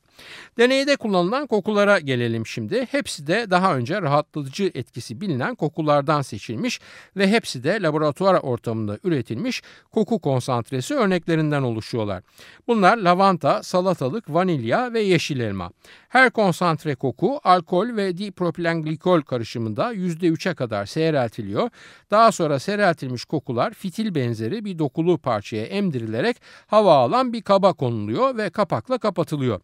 Deneyde 0.58 0.96
kullanılan 0.96 1.46
kokulara 1.46 1.98
gelelim 1.98 2.46
şimdi. 2.46 2.86
Hepsi 2.90 3.26
de 3.26 3.50
daha 3.50 3.76
önce 3.76 4.02
rahatlatıcı 4.02 4.70
etkisi 4.74 5.20
bilinen 5.20 5.54
kokulardan 5.54 6.22
seçilmiş 6.22 6.80
ve 7.16 7.28
hepsi 7.28 7.64
de 7.64 7.82
laboratuvar 7.82 8.34
ortamında 8.34 8.98
üretilmiş 9.04 9.62
koku 9.90 10.18
konsantresi 10.18 10.94
örneklerinden 10.94 11.62
oluşuyorlar. 11.62 12.22
Bunlar 12.68 12.96
lavanta, 12.96 13.62
salatalık, 13.62 14.34
vanilya 14.34 14.92
ve 14.92 15.00
yeşil 15.00 15.40
elma. 15.40 15.70
Her 16.08 16.30
konsantre 16.30 16.94
koku 16.94 17.40
alkol 17.44 17.96
ve 17.96 18.18
dipropilenglikol 18.18 19.20
karışımında 19.20 19.94
%3'e 19.94 20.54
kadar 20.54 20.86
seyreltiliyor. 20.86 21.70
Daha 22.10 22.32
sonra 22.32 22.58
seyreltilmiş 22.58 23.24
kokular 23.24 23.74
fitil 23.74 24.14
benzeri 24.14 24.64
bir 24.64 24.78
dokulu 24.78 25.18
parçaya 25.18 25.64
emdirilerek 25.64 26.36
hava 26.66 26.94
alan 26.94 27.32
bir 27.32 27.42
kaba 27.42 27.72
konuluyor 27.72 28.36
ve 28.36 28.50
kapakla 28.50 28.98
kapatılıyor. 28.98 29.60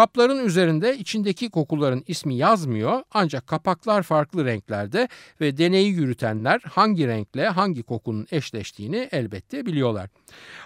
Kapların 0.00 0.44
üzerinde 0.44 0.96
içindeki 0.96 1.50
kokuların 1.50 2.04
ismi 2.06 2.34
yazmıyor 2.34 3.02
ancak 3.12 3.46
kapaklar 3.46 4.02
farklı 4.02 4.44
renklerde 4.44 5.08
ve 5.40 5.56
deneyi 5.58 5.92
yürütenler 5.92 6.60
hangi 6.60 7.08
renkle 7.08 7.48
hangi 7.48 7.82
kokunun 7.82 8.26
eşleştiğini 8.30 9.08
elbette 9.12 9.66
biliyorlar. 9.66 10.10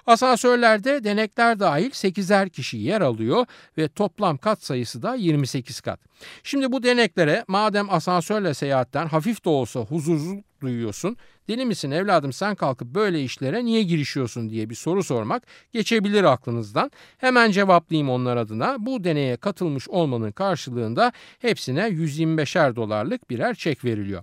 Asansörlerde 0.07 1.05
denekler 1.05 1.61
dahil 1.61 1.91
8'er 1.91 2.51
kişi 2.51 2.77
yer 2.77 3.01
alıyor 3.01 3.47
ve 3.79 3.89
toplam 3.89 4.37
kat 4.37 4.65
sayısı 4.65 5.03
da 5.03 5.15
28 5.15 5.81
kat. 5.81 6.01
Şimdi 6.43 6.73
bu 6.73 6.83
deneklere 6.83 7.45
madem 7.49 7.91
asansörle 7.91 8.55
seyahatten 8.55 9.07
hafif 9.07 9.45
de 9.45 9.49
olsa 9.49 9.81
huzursuzluk 9.81 10.45
duyuyorsun. 10.65 11.17
Deli 11.49 11.65
misin 11.65 11.91
evladım 11.91 12.33
sen 12.33 12.55
kalkıp 12.55 12.89
böyle 12.89 13.23
işlere 13.23 13.65
niye 13.65 13.83
girişiyorsun 13.83 14.51
diye 14.51 14.71
bir 14.71 14.75
soru 14.75 15.03
sormak 15.03 15.43
geçebilir 15.73 16.25
aklınızdan. 16.25 16.91
Hemen 17.19 17.51
cevaplayayım 17.51 18.11
onlar 18.11 18.37
adına. 18.37 18.77
Bu 18.79 19.05
deneye 19.05 19.37
katılmış 19.37 19.89
olmanın 19.89 20.33
karşılığında 20.33 21.13
hepsine 21.39 21.81
125'er 21.81 22.77
dolarlık 22.77 23.31
birer 23.31 23.55
çek 23.55 23.85
veriliyor. 23.85 24.23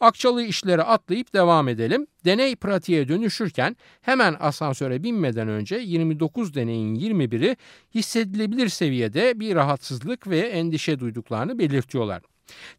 Akçalı 0.00 0.42
işlere 0.42 0.82
atlayıp 0.82 1.34
devam 1.34 1.68
edelim. 1.68 2.06
Deney 2.24 2.56
pratiğe 2.56 3.08
dönüşürken 3.08 3.76
hemen 4.00 4.36
asansöre 4.40 5.02
binmeden 5.02 5.48
önce 5.48 5.76
29 5.76 6.54
deneyin 6.54 6.94
21'i 6.94 7.56
hissedilebilir 7.94 8.68
seviyede 8.68 9.40
bir 9.40 9.54
rahatsızlık 9.54 10.28
ve 10.28 10.38
endişe 10.38 10.98
duyduklarını 10.98 11.58
belirtiyorlar. 11.58 12.22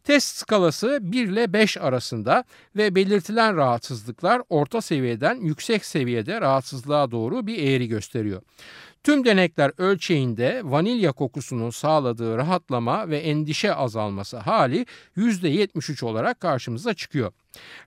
Test 0.04 0.36
skalası 0.36 0.98
1 1.02 1.28
ile 1.28 1.52
5 1.52 1.76
arasında 1.76 2.44
ve 2.76 2.94
belirtilen 2.94 3.56
rahatsızlıklar 3.56 4.42
orta 4.48 4.80
seviyeden 4.80 5.34
yüksek 5.34 5.84
seviyede 5.84 6.40
rahatsızlığa 6.40 7.10
doğru 7.10 7.46
bir 7.46 7.62
eğri 7.62 7.88
gösteriyor. 7.88 8.42
Tüm 9.04 9.24
denekler 9.24 9.72
ölçeğinde 9.78 10.60
vanilya 10.64 11.12
kokusunun 11.12 11.70
sağladığı 11.70 12.36
rahatlama 12.36 13.08
ve 13.08 13.18
endişe 13.18 13.74
azalması 13.74 14.36
hali 14.36 14.86
%73 15.16 16.04
olarak 16.04 16.40
karşımıza 16.40 16.94
çıkıyor. 16.94 17.32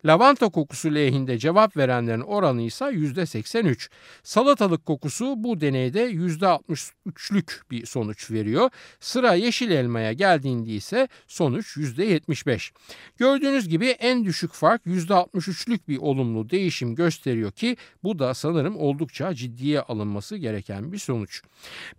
Lavanta 0.06 0.50
kokusu 0.50 0.96
lehinde 0.96 1.38
cevap 1.38 1.78
verenlerin 1.78 2.22
oranı 2.22 2.62
ise 2.62 2.86
%83. 2.86 3.90
Salatalık 4.24 4.86
kokusu 4.86 5.34
bu 5.38 5.62
deneyde 5.62 6.12
%63'lük 6.12 7.62
bir 7.72 7.86
sonuç 7.86 8.32
veriyor. 8.32 8.70
Sıra 9.00 9.34
yeşil 9.34 9.72
elmaya 9.72 10.14
geldiğinde 10.14 10.72
ise 10.72 11.08
sonuç 11.28 11.78
%75. 11.78 12.72
Gördüğünüz 13.18 13.70
gibi 13.70 13.88
en 13.88 14.26
düşük 14.26 14.54
fark 14.54 14.86
%63'lük 14.86 15.88
bir 15.88 15.98
olumlu 15.98 16.50
değişim 16.50 16.96
gösteriyor 16.96 17.52
ki 17.52 17.78
bu 18.04 18.20
da 18.20 18.34
sanırım 18.34 18.78
oldukça 18.78 19.34
ciddiye 19.34 19.82
alınması 19.82 20.38
gereken 20.38 20.92
bir 20.92 20.98
sonuç. 20.98 21.42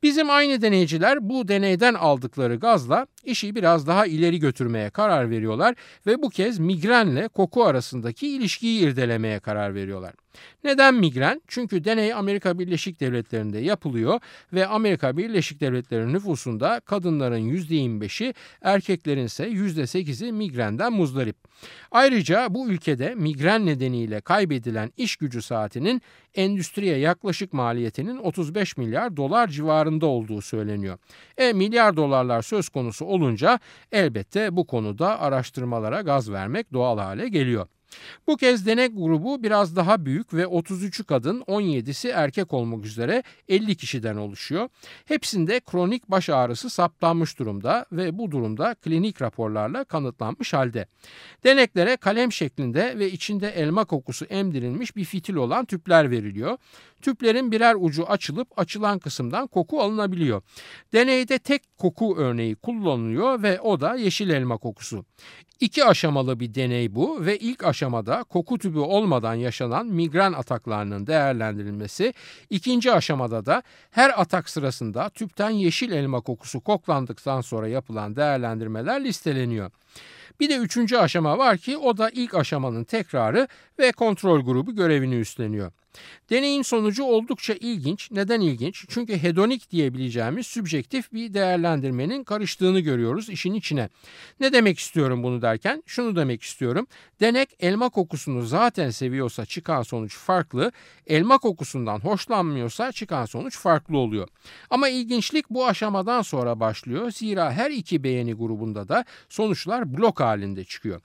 Bizim 0.03 0.31
aynı 0.31 0.63
deneyciler 0.63 1.29
bu 1.29 1.49
deneyden 1.49 1.95
aldıkları 1.95 2.57
gazla 2.57 3.07
işi 3.25 3.55
biraz 3.55 3.87
daha 3.87 4.07
ileri 4.07 4.39
götürmeye 4.39 4.91
karar 4.91 5.31
veriyorlar 5.31 5.75
ve 6.07 6.23
bu 6.23 6.31
kez 6.31 6.59
migrenle 6.59 7.29
koku 7.29 7.52
arasındaki 7.61 8.29
ilişkiyi 8.29 8.81
irdelemeye 8.81 9.41
karar 9.41 9.75
veriyorlar. 9.75 10.15
Neden 10.65 10.95
migren? 10.95 11.43
Çünkü 11.49 11.85
deney 11.85 12.15
Amerika 12.15 12.59
Birleşik 12.59 13.01
Devletleri'nde 13.01 13.59
yapılıyor 13.59 14.21
ve 14.53 14.67
Amerika 14.67 15.17
Birleşik 15.17 15.61
Devletleri 15.61 16.13
nüfusunda 16.13 16.81
kadınların 16.81 17.39
%25'i 17.39 18.35
erkeklerin 18.63 19.25
ise 19.25 19.49
%8'i 19.49 20.33
migrenden 20.33 20.93
muzdarip. 20.93 21.37
Ayrıca 21.91 22.47
bu 22.51 22.69
ülkede 22.69 23.15
migren 23.15 23.67
nedeniyle 23.67 24.21
kaybedilen 24.21 24.93
iş 24.97 25.17
gücü 25.17 25.43
saatinin 25.43 26.03
endüstriye 26.35 26.97
yaklaşık 26.97 27.53
maliyetinin 27.53 28.17
35 28.17 28.77
milyar 28.77 29.17
dolar 29.17 29.49
civarında 29.49 30.07
olduğu 30.07 30.43
söyleniyor. 30.43 30.99
E 31.39 31.53
milyar 31.53 31.97
dolarlar 31.97 32.43
söz 32.43 32.69
konusu 32.69 33.05
olunca 33.05 33.59
elbette 33.93 34.57
bu 34.57 34.67
konuda 34.67 35.21
araştırmalara 35.21 36.01
gaz 36.01 36.31
vermek 36.31 36.73
doğal 36.73 36.99
hale 36.99 37.29
geliyor. 37.29 37.67
Bu 38.27 38.37
kez 38.37 38.67
denek 38.67 38.93
grubu 38.95 39.43
biraz 39.43 39.77
daha 39.77 40.05
büyük 40.05 40.35
ve 40.35 40.43
33'ü 40.43 41.05
kadın 41.05 41.41
17'si 41.41 42.11
erkek 42.11 42.53
olmak 42.53 42.85
üzere 42.85 43.23
50 43.49 43.77
kişiden 43.77 44.17
oluşuyor. 44.17 44.69
Hepsinde 45.05 45.61
kronik 45.61 46.11
baş 46.11 46.29
ağrısı 46.29 46.71
saptanmış 46.71 47.39
durumda 47.39 47.87
ve 47.93 48.19
bu 48.19 48.31
durumda 48.31 48.75
klinik 48.75 49.23
raporlarla 49.23 49.85
kanıtlanmış 49.85 50.53
halde. 50.53 50.87
Deneklere 51.45 51.97
kalem 51.97 52.33
şeklinde 52.33 52.99
ve 52.99 53.11
içinde 53.11 53.49
elma 53.49 53.85
kokusu 53.85 54.25
emdirilmiş 54.25 54.97
bir 54.97 55.05
fitil 55.05 55.35
olan 55.35 55.65
tüpler 55.65 56.11
veriliyor. 56.11 56.59
Tüplerin 57.03 57.53
birer 57.53 57.77
ucu 57.79 58.07
açılıp 58.07 58.49
açılan 58.57 58.99
kısımdan 58.99 59.47
koku 59.47 59.81
alınabiliyor. 59.81 60.43
Deneyde 60.93 61.39
tek 61.39 61.79
koku 61.79 62.17
örneği 62.19 62.55
kullanılıyor 62.55 63.43
ve 63.43 63.61
o 63.61 63.81
da 63.81 63.95
yeşil 63.95 64.31
elma 64.31 64.57
kokusu. 64.57 65.05
İki 65.61 65.85
aşamalı 65.85 66.41
bir 66.41 66.55
deney 66.55 66.95
bu 66.95 67.27
ve 67.27 67.39
ilk 67.39 67.65
aşamada 67.65 67.82
koku 68.29 68.59
tübü 68.59 68.79
olmadan 68.79 69.35
yaşanan 69.35 69.87
migren 69.87 70.33
ataklarının 70.33 71.07
değerlendirilmesi, 71.07 72.15
ikinci 72.51 72.93
aşamada 72.93 73.47
da 73.47 73.63
her 73.91 74.21
atak 74.21 74.49
sırasında 74.49 75.09
tüpten 75.09 75.51
yeşil 75.51 75.93
elma 75.93 76.21
kokusu 76.21 76.61
koklandıktan 76.61 77.41
sonra 77.41 77.69
yapılan 77.69 78.17
değerlendirmeler 78.17 79.05
listeleniyor. 79.05 79.71
Bir 80.41 80.49
de 80.49 80.57
üçüncü 80.57 80.97
aşama 80.97 81.39
var 81.39 81.59
ki 81.59 81.77
o 81.77 81.97
da 81.97 82.11
ilk 82.11 82.35
aşamanın 82.35 82.85
tekrarı 82.85 83.49
ve 83.79 83.93
kontrol 83.93 84.45
grubu 84.45 84.75
görevini 84.77 85.15
üstleniyor. 85.15 85.73
Deneyin 86.31 86.63
sonucu 86.63 87.05
oldukça 87.05 87.55
ilginç. 87.55 88.11
Neden 88.11 88.41
ilginç? 88.41 88.85
Çünkü 88.89 89.23
hedonik 89.23 89.71
diyebileceğimiz 89.71 90.47
sübjektif 90.47 91.13
bir 91.13 91.35
değerlendirmenin 91.35 92.25
karıştığını 92.25 92.81
görüyoruz 92.81 93.29
işin 93.29 93.55
içine. 93.55 93.89
Ne 94.41 94.53
demek 94.53 94.79
istiyorum 94.79 95.23
bunu 95.23 95.43
derken? 95.43 95.83
Şunu 95.87 96.17
demek 96.17 96.43
istiyorum. 96.43 96.87
Denek 97.21 97.49
elma 97.61 97.89
kokusunu 97.89 98.43
zaten 98.43 98.91
seviyorsa 98.91 99.47
çıkan 99.47 99.83
sonuç 99.83 100.17
farklı. 100.17 100.73
Elma 101.07 101.39
kokusundan 101.39 102.01
hoşlanmıyorsa 102.01 102.93
çıkan 102.93 103.25
sonuç 103.25 103.59
farklı 103.59 103.99
oluyor. 103.99 104.29
Ama 104.71 104.89
ilginçlik 104.89 105.51
bu 105.51 105.67
aşamadan 105.67 106.23
sonra 106.23 106.61
başlıyor. 106.61 107.11
Zira 107.11 107.53
her 107.53 107.71
iki 107.71 108.05
beğeni 108.05 108.35
grubunda 108.35 108.89
da 108.89 109.05
sonuçlar 109.29 109.99
blok 109.99 110.21
halinde 110.21 110.65
çıkıyor. 110.65 111.01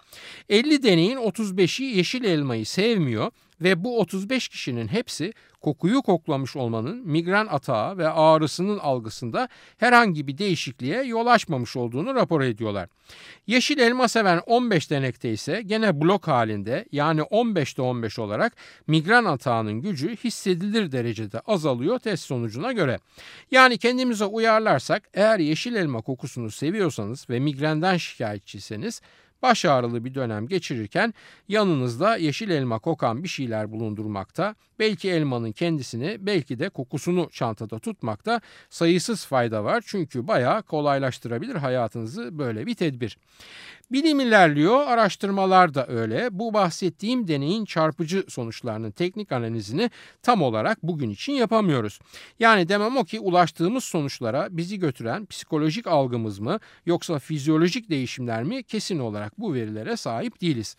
50 0.50 0.84
deneyin 0.84 1.17
35'i 1.17 1.86
yeşil 1.86 2.23
elmayı 2.23 2.65
sevmiyor 2.65 3.32
ve 3.61 3.83
bu 3.83 3.99
35 3.99 4.47
kişinin 4.47 4.87
hepsi 4.87 5.33
kokuyu 5.61 6.01
koklamış 6.01 6.55
olmanın 6.55 7.07
migren 7.07 7.47
atağı 7.47 7.97
ve 7.97 8.09
ağrısının 8.09 8.79
algısında 8.79 9.49
herhangi 9.77 10.27
bir 10.27 10.37
değişikliğe 10.37 11.03
yol 11.03 11.27
açmamış 11.27 11.75
olduğunu 11.75 12.15
rapor 12.15 12.41
ediyorlar. 12.41 12.89
Yeşil 13.47 13.79
elma 13.79 14.07
seven 14.07 14.41
15 14.45 14.91
denekte 14.91 15.31
ise 15.31 15.61
gene 15.65 16.01
blok 16.01 16.27
halinde 16.27 16.85
yani 16.91 17.21
15'te 17.21 17.81
15 17.81 18.19
olarak 18.19 18.53
migren 18.87 19.25
atağının 19.25 19.81
gücü 19.81 20.15
hissedilir 20.15 20.91
derecede 20.91 21.39
azalıyor 21.39 21.99
test 21.99 22.23
sonucuna 22.23 22.71
göre. 22.71 22.99
Yani 23.51 23.77
kendimize 23.77 24.25
uyarlarsak 24.25 25.09
eğer 25.13 25.39
yeşil 25.39 25.75
elma 25.75 26.01
kokusunu 26.01 26.51
seviyorsanız 26.51 27.29
ve 27.29 27.39
migrenden 27.39 27.97
şikayetçiyseniz 27.97 29.01
baş 29.41 29.65
ağrılı 29.65 30.06
bir 30.06 30.15
dönem 30.15 30.47
geçirirken 30.47 31.13
yanınızda 31.47 32.17
yeşil 32.17 32.50
elma 32.50 32.80
kokan 32.80 33.23
bir 33.23 33.28
şeyler 33.28 33.71
bulundurmakta, 33.71 34.56
belki 34.80 35.10
elmanın 35.10 35.52
kendisini 35.52 36.17
belki 36.19 36.60
de 36.60 36.69
kokusunu 36.69 37.30
çantada 37.32 37.80
tutmakta 37.80 38.41
sayısız 38.69 39.26
fayda 39.26 39.63
var. 39.63 39.84
Çünkü 39.86 40.28
bayağı 40.28 40.63
kolaylaştırabilir 40.63 41.56
hayatınızı 41.56 42.38
böyle 42.39 42.65
bir 42.65 42.76
tedbir. 42.76 43.17
Bilim 43.91 44.19
ilerliyor, 44.19 44.88
araştırmalar 44.88 45.73
da 45.73 45.88
öyle. 45.88 46.28
Bu 46.32 46.54
bahsettiğim 46.54 47.28
deneyin 47.28 47.65
çarpıcı 47.65 48.26
sonuçlarının 48.28 48.91
teknik 48.91 49.32
analizini 49.32 49.91
tam 50.23 50.41
olarak 50.41 50.84
bugün 50.84 51.10
için 51.10 51.34
yapamıyoruz. 51.34 52.00
Yani 52.39 52.69
demem 52.69 52.97
o 52.97 53.04
ki 53.04 53.19
ulaştığımız 53.19 53.84
sonuçlara 53.84 54.47
bizi 54.52 54.80
götüren 54.80 55.26
psikolojik 55.26 55.88
algımız 55.88 56.39
mı 56.39 56.60
yoksa 56.86 57.19
fizyolojik 57.19 57.89
değişimler 57.89 58.43
mi 58.43 58.63
kesin 58.63 59.00
olarak 59.00 59.26
olarak 59.27 59.39
bu 59.39 59.53
verilere 59.53 59.97
sahip 59.97 60.41
değiliz. 60.41 60.77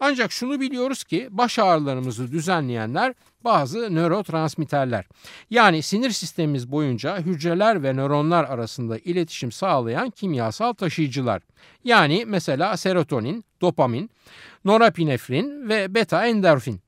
Ancak 0.00 0.32
şunu 0.32 0.60
biliyoruz 0.60 1.04
ki 1.04 1.28
baş 1.30 1.58
ağrılarımızı 1.58 2.32
düzenleyenler 2.32 3.14
bazı 3.44 3.94
nörotransmitterler. 3.94 5.04
Yani 5.50 5.82
sinir 5.82 6.10
sistemimiz 6.10 6.66
boyunca 6.66 7.18
hücreler 7.18 7.82
ve 7.82 7.92
nöronlar 7.92 8.44
arasında 8.44 8.98
iletişim 8.98 9.52
sağlayan 9.52 10.10
kimyasal 10.10 10.72
taşıyıcılar. 10.72 11.42
Yani 11.84 12.24
mesela 12.26 12.76
serotonin, 12.76 13.44
dopamin, 13.60 14.10
norepinefrin 14.64 15.68
ve 15.68 15.88
beta 15.88 16.26
endorfin. 16.26 16.80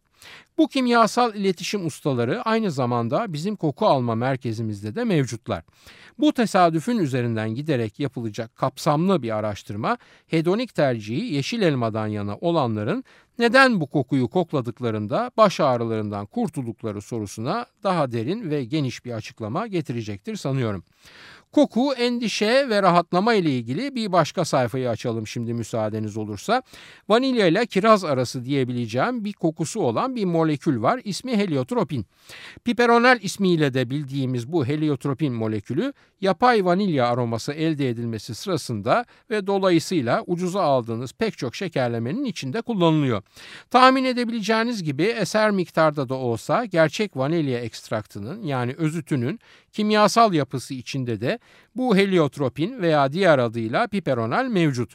Bu 0.58 0.68
kimyasal 0.68 1.34
iletişim 1.34 1.86
ustaları 1.86 2.42
aynı 2.42 2.70
zamanda 2.70 3.32
bizim 3.32 3.56
koku 3.56 3.86
alma 3.86 4.14
merkezimizde 4.14 4.94
de 4.94 5.04
mevcutlar. 5.04 5.64
Bu 6.18 6.32
tesadüfün 6.32 6.98
üzerinden 6.98 7.54
giderek 7.54 8.00
yapılacak 8.00 8.56
kapsamlı 8.56 9.22
bir 9.22 9.36
araştırma 9.36 9.98
hedonik 10.26 10.74
tercihi 10.74 11.34
yeşil 11.34 11.62
elmadan 11.62 12.06
yana 12.06 12.36
olanların 12.36 13.04
neden 13.38 13.80
bu 13.80 13.86
kokuyu 13.86 14.28
kokladıklarında 14.28 15.30
baş 15.36 15.60
ağrılarından 15.60 16.26
kurtuldukları 16.26 17.02
sorusuna 17.02 17.66
daha 17.82 18.12
derin 18.12 18.50
ve 18.50 18.64
geniş 18.64 19.04
bir 19.04 19.12
açıklama 19.12 19.66
getirecektir 19.66 20.36
sanıyorum. 20.36 20.84
Koku, 21.54 21.94
endişe 21.94 22.68
ve 22.68 22.82
rahatlama 22.82 23.34
ile 23.34 23.50
ilgili 23.50 23.94
bir 23.94 24.12
başka 24.12 24.44
sayfayı 24.44 24.90
açalım 24.90 25.26
şimdi 25.26 25.54
müsaadeniz 25.54 26.16
olursa. 26.16 26.62
Vanilya 27.08 27.46
ile 27.46 27.66
kiraz 27.66 28.04
arası 28.04 28.44
diyebileceğim 28.44 29.24
bir 29.24 29.32
kokusu 29.32 29.80
olan 29.80 30.16
bir 30.16 30.24
molekül 30.24 30.82
var. 30.82 31.00
İsmi 31.04 31.36
heliotropin. 31.36 32.06
Piperonel 32.64 33.18
ismiyle 33.22 33.74
de 33.74 33.90
bildiğimiz 33.90 34.52
bu 34.52 34.66
heliotropin 34.66 35.32
molekülü 35.32 35.92
yapay 36.20 36.64
vanilya 36.64 37.08
aroması 37.08 37.52
elde 37.52 37.88
edilmesi 37.88 38.34
sırasında 38.34 39.04
ve 39.30 39.46
dolayısıyla 39.46 40.24
ucuza 40.26 40.62
aldığınız 40.62 41.12
pek 41.12 41.38
çok 41.38 41.54
şekerlemenin 41.54 42.24
içinde 42.24 42.62
kullanılıyor. 42.62 43.22
Tahmin 43.70 44.04
edebileceğiniz 44.04 44.82
gibi 44.82 45.02
eser 45.02 45.50
miktarda 45.50 46.08
da 46.08 46.14
olsa 46.14 46.64
gerçek 46.64 47.16
vanilya 47.16 47.60
ekstraktının 47.60 48.42
yani 48.42 48.74
özütünün 48.78 49.40
kimyasal 49.72 50.34
yapısı 50.34 50.74
içinde 50.74 51.20
de 51.20 51.38
bu 51.76 51.96
heliotropin 51.96 52.82
veya 52.82 53.12
diğer 53.12 53.38
adıyla 53.38 53.86
piperonal 53.86 54.44
mevcut. 54.44 54.94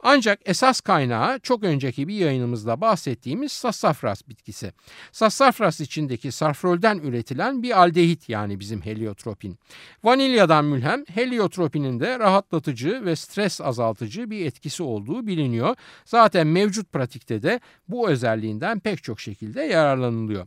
Ancak 0.00 0.40
esas 0.44 0.80
kaynağı 0.80 1.38
çok 1.40 1.64
önceki 1.64 2.08
bir 2.08 2.14
yayınımızda 2.14 2.80
bahsettiğimiz 2.80 3.52
sassafras 3.52 4.28
bitkisi. 4.28 4.72
Sassafras 5.12 5.80
içindeki 5.80 6.32
safrolden 6.32 6.98
üretilen 6.98 7.62
bir 7.62 7.80
aldehit 7.80 8.28
yani 8.28 8.60
bizim 8.60 8.80
heliotropin. 8.80 9.58
Vanilyadan 10.04 10.64
mülhem 10.64 11.04
heliotropinin 11.14 12.00
de 12.00 12.18
rahatlatıcı 12.18 13.04
ve 13.04 13.16
stres 13.16 13.60
azaltıcı 13.60 14.30
bir 14.30 14.46
etkisi 14.46 14.82
olduğu 14.82 15.26
biliniyor. 15.26 15.76
Zaten 16.04 16.46
mevcut 16.46 16.92
pratikte 16.92 17.42
de 17.42 17.60
bu 17.88 18.08
özelliğinden 18.08 18.80
pek 18.80 19.02
çok 19.02 19.20
şekilde 19.20 19.62
yararlanılıyor. 19.62 20.46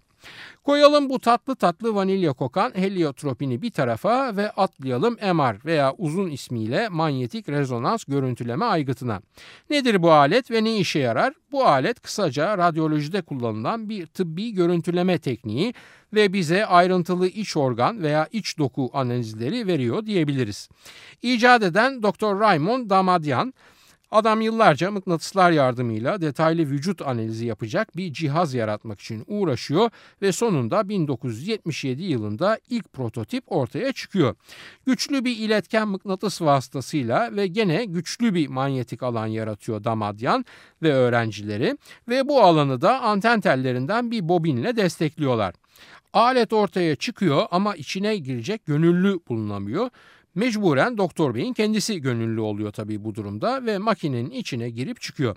Koyalım 0.63 1.09
bu 1.09 1.19
tatlı 1.19 1.55
tatlı 1.55 1.95
vanilya 1.95 2.33
kokan 2.33 2.71
heliotropini 2.75 3.61
bir 3.61 3.71
tarafa 3.71 4.37
ve 4.37 4.51
atlayalım 4.51 5.13
MR 5.13 5.65
veya 5.65 5.93
uzun 5.97 6.29
ismiyle 6.29 6.89
manyetik 6.89 7.49
rezonans 7.49 8.03
görüntüleme 8.03 8.65
aygıtına. 8.65 9.21
Nedir 9.69 10.03
bu 10.03 10.11
alet 10.11 10.51
ve 10.51 10.63
ne 10.63 10.77
işe 10.77 10.99
yarar? 10.99 11.33
Bu 11.51 11.65
alet 11.65 12.01
kısaca 12.01 12.57
radyolojide 12.57 13.21
kullanılan 13.21 13.89
bir 13.89 14.05
tıbbi 14.05 14.51
görüntüleme 14.53 15.17
tekniği 15.17 15.73
ve 16.13 16.33
bize 16.33 16.65
ayrıntılı 16.65 17.27
iç 17.27 17.57
organ 17.57 18.03
veya 18.03 18.27
iç 18.31 18.57
doku 18.57 18.89
analizleri 18.93 19.67
veriyor 19.67 20.05
diyebiliriz. 20.05 20.69
İcat 21.21 21.63
eden 21.63 22.03
Dr. 22.03 22.39
Raymond 22.39 22.89
Damadyan 22.89 23.53
Adam 24.11 24.41
yıllarca 24.41 24.91
mıknatıslar 24.91 25.51
yardımıyla 25.51 26.21
detaylı 26.21 26.61
vücut 26.61 27.01
analizi 27.01 27.45
yapacak 27.45 27.97
bir 27.97 28.13
cihaz 28.13 28.53
yaratmak 28.53 28.99
için 28.99 29.23
uğraşıyor 29.27 29.89
ve 30.21 30.31
sonunda 30.31 30.89
1977 30.89 32.03
yılında 32.03 32.59
ilk 32.69 32.93
prototip 32.93 33.43
ortaya 33.47 33.91
çıkıyor. 33.91 34.35
Güçlü 34.85 35.25
bir 35.25 35.37
iletken 35.37 35.87
mıknatıs 35.87 36.41
vasıtasıyla 36.41 37.35
ve 37.35 37.47
gene 37.47 37.85
güçlü 37.85 38.33
bir 38.33 38.47
manyetik 38.47 39.03
alan 39.03 39.27
yaratıyor 39.27 39.83
Damadyan 39.83 40.45
ve 40.81 40.93
öğrencileri 40.93 41.77
ve 42.07 42.27
bu 42.27 42.41
alanı 42.41 42.81
da 42.81 43.01
anten 43.01 43.41
tellerinden 43.41 44.11
bir 44.11 44.29
bobinle 44.29 44.75
destekliyorlar. 44.75 45.53
Alet 46.13 46.53
ortaya 46.53 46.95
çıkıyor 46.95 47.45
ama 47.51 47.75
içine 47.75 48.17
girecek 48.17 48.65
gönüllü 48.65 49.19
bulunamıyor. 49.29 49.89
Mecburen 50.39 50.97
doktor 50.97 51.35
beyin 51.35 51.53
kendisi 51.53 52.01
gönüllü 52.01 52.41
oluyor 52.41 52.71
tabii 52.71 53.03
bu 53.03 53.15
durumda 53.15 53.65
ve 53.65 53.77
makinenin 53.77 54.31
içine 54.31 54.69
girip 54.69 55.01
çıkıyor. 55.01 55.35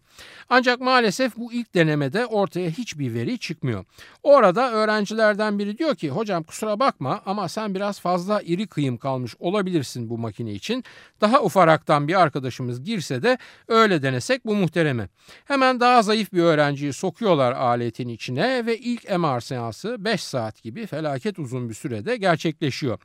Ancak 0.48 0.80
maalesef 0.80 1.36
bu 1.36 1.52
ilk 1.52 1.74
denemede 1.74 2.26
ortaya 2.26 2.70
hiçbir 2.70 3.14
veri 3.14 3.38
çıkmıyor. 3.38 3.84
Orada 4.22 4.72
öğrencilerden 4.72 5.58
biri 5.58 5.78
diyor 5.78 5.94
ki 5.94 6.10
hocam 6.10 6.42
kusura 6.42 6.80
bakma 6.80 7.22
ama 7.26 7.48
sen 7.48 7.74
biraz 7.74 8.00
fazla 8.00 8.42
iri 8.42 8.66
kıyım 8.66 8.96
kalmış 8.96 9.34
olabilirsin 9.38 10.08
bu 10.08 10.18
makine 10.18 10.52
için. 10.52 10.84
Daha 11.20 11.42
ufaraktan 11.42 12.08
bir 12.08 12.20
arkadaşımız 12.20 12.84
girse 12.84 13.22
de 13.22 13.38
öyle 13.68 14.02
denesek 14.02 14.46
bu 14.46 14.54
muhtereme. 14.54 15.08
Hemen 15.44 15.80
daha 15.80 16.02
zayıf 16.02 16.32
bir 16.32 16.42
öğrenciyi 16.42 16.92
sokuyorlar 16.92 17.52
aletin 17.52 18.08
içine 18.08 18.66
ve 18.66 18.78
ilk 18.78 19.18
MR 19.18 19.40
seansı 19.40 20.04
5 20.04 20.22
saat 20.22 20.62
gibi 20.62 20.86
felaket 20.86 21.38
uzun 21.38 21.68
bir 21.68 21.74
sürede 21.74 22.16
gerçekleşiyor. 22.16 22.98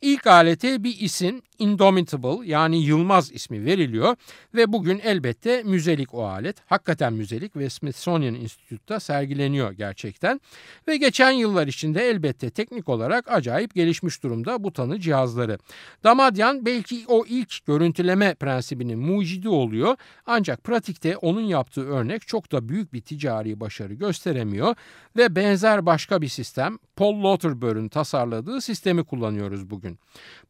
İlk 0.00 0.26
alete 0.26 0.84
bir 0.84 1.00
isim 1.00 1.41
Indomitable 1.58 2.46
yani 2.46 2.84
Yılmaz 2.84 3.32
ismi 3.32 3.64
veriliyor 3.64 4.16
ve 4.54 4.72
bugün 4.72 5.00
elbette 5.04 5.62
müzelik 5.62 6.14
o 6.14 6.26
alet. 6.26 6.56
Hakikaten 6.66 7.12
müzelik 7.12 7.56
ve 7.56 7.70
Smithsonian 7.70 8.34
Institute'da 8.34 9.00
sergileniyor 9.00 9.72
gerçekten. 9.72 10.40
Ve 10.88 10.96
geçen 10.96 11.30
yıllar 11.30 11.66
içinde 11.66 12.08
elbette 12.08 12.50
teknik 12.50 12.88
olarak 12.88 13.32
acayip 13.32 13.74
gelişmiş 13.74 14.22
durumda 14.22 14.64
bu 14.64 14.72
tanı 14.72 15.00
cihazları. 15.00 15.58
Damadyan 16.04 16.66
belki 16.66 17.04
o 17.08 17.24
ilk 17.28 17.66
görüntüleme 17.66 18.34
prensibinin 18.34 18.98
mucidi 18.98 19.48
oluyor 19.48 19.96
ancak 20.26 20.64
pratikte 20.64 21.16
onun 21.16 21.44
yaptığı 21.44 21.88
örnek 21.88 22.26
çok 22.26 22.52
da 22.52 22.68
büyük 22.68 22.92
bir 22.92 23.00
ticari 23.00 23.60
başarı 23.60 23.94
gösteremiyor 23.94 24.74
ve 25.16 25.36
benzer 25.36 25.86
başka 25.86 26.22
bir 26.22 26.28
sistem 26.28 26.78
Paul 26.96 27.24
Lauterbur'un 27.24 27.88
tasarladığı 27.88 28.60
sistemi 28.60 29.04
kullanıyoruz 29.04 29.70
bugün. 29.70 29.98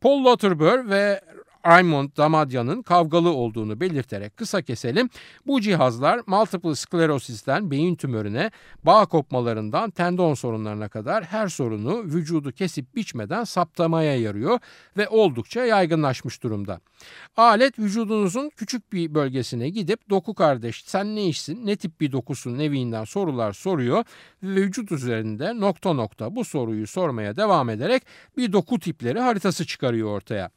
Paul 0.00 0.24
Lauterbur 0.24 0.81
ve 0.90 1.20
Raymond 1.66 2.16
Damadya'nın 2.16 2.82
kavgalı 2.82 3.30
olduğunu 3.30 3.80
belirterek 3.80 4.36
kısa 4.36 4.62
keselim. 4.62 5.08
Bu 5.46 5.60
cihazlar 5.60 6.20
multiple 6.26 6.74
sklerosisten 6.74 7.70
beyin 7.70 7.94
tümörüne, 7.94 8.50
bağ 8.84 9.06
kopmalarından 9.06 9.90
tendon 9.90 10.34
sorunlarına 10.34 10.88
kadar 10.88 11.24
her 11.24 11.48
sorunu 11.48 12.04
vücudu 12.04 12.52
kesip 12.52 12.94
biçmeden 12.96 13.44
saptamaya 13.44 14.16
yarıyor 14.20 14.58
ve 14.96 15.08
oldukça 15.08 15.64
yaygınlaşmış 15.64 16.42
durumda. 16.42 16.80
Alet 17.36 17.78
vücudunuzun 17.78 18.50
küçük 18.56 18.92
bir 18.92 19.14
bölgesine 19.14 19.68
gidip 19.68 20.10
doku 20.10 20.34
kardeş 20.34 20.84
sen 20.84 21.16
ne 21.16 21.26
işsin, 21.26 21.66
ne 21.66 21.76
tip 21.76 22.00
bir 22.00 22.12
dokusun 22.12 22.58
neviinden 22.58 23.04
sorular 23.04 23.52
soruyor 23.52 24.04
ve 24.42 24.62
vücut 24.62 24.92
üzerinde 24.92 25.60
nokta 25.60 25.92
nokta 25.92 26.36
bu 26.36 26.44
soruyu 26.44 26.86
sormaya 26.86 27.36
devam 27.36 27.70
ederek 27.70 28.02
bir 28.36 28.52
doku 28.52 28.78
tipleri 28.78 29.20
haritası 29.20 29.66
çıkarıyor 29.66 30.08
ortaya. 30.08 30.50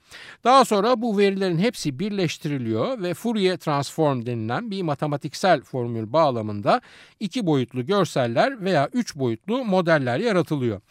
Daha 0.43 0.65
sonra 0.65 0.94
bu 1.01 1.17
verilerin 1.17 1.57
hepsi 1.57 1.99
birleştiriliyor 1.99 3.01
ve 3.01 3.13
Fourier 3.13 3.57
transform 3.57 4.25
denilen 4.25 4.71
bir 4.71 4.81
matematiksel 4.81 5.61
formül 5.61 6.13
bağlamında 6.13 6.81
iki 7.19 7.45
boyutlu 7.45 7.85
görseller 7.85 8.63
veya 8.63 8.89
üç 8.93 9.15
boyutlu 9.15 9.65
modeller 9.65 10.19
yaratılıyor. 10.19 10.81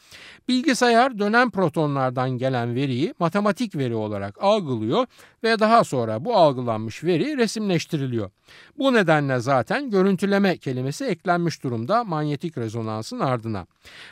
Bilgisayar 0.49 1.19
dönem 1.19 1.51
protonlardan 1.51 2.31
gelen 2.31 2.75
veriyi 2.75 3.15
matematik 3.19 3.77
veri 3.77 3.95
olarak 3.95 4.43
algılıyor 4.43 5.07
ve 5.45 5.59
daha 5.59 5.85
sonra 5.85 6.25
bu 6.25 6.37
algılanmış 6.37 7.05
veri 7.05 7.37
resimleştiriliyor. 7.37 8.31
Bu 8.79 8.95
nedenle 8.95 9.39
zaten 9.39 9.91
görüntüleme 9.91 10.57
kelimesi 10.57 11.05
eklenmiş 11.05 11.63
durumda 11.63 12.05
manyetik 12.05 12.59
rezonansın 12.59 13.21
ardına. 13.21 13.67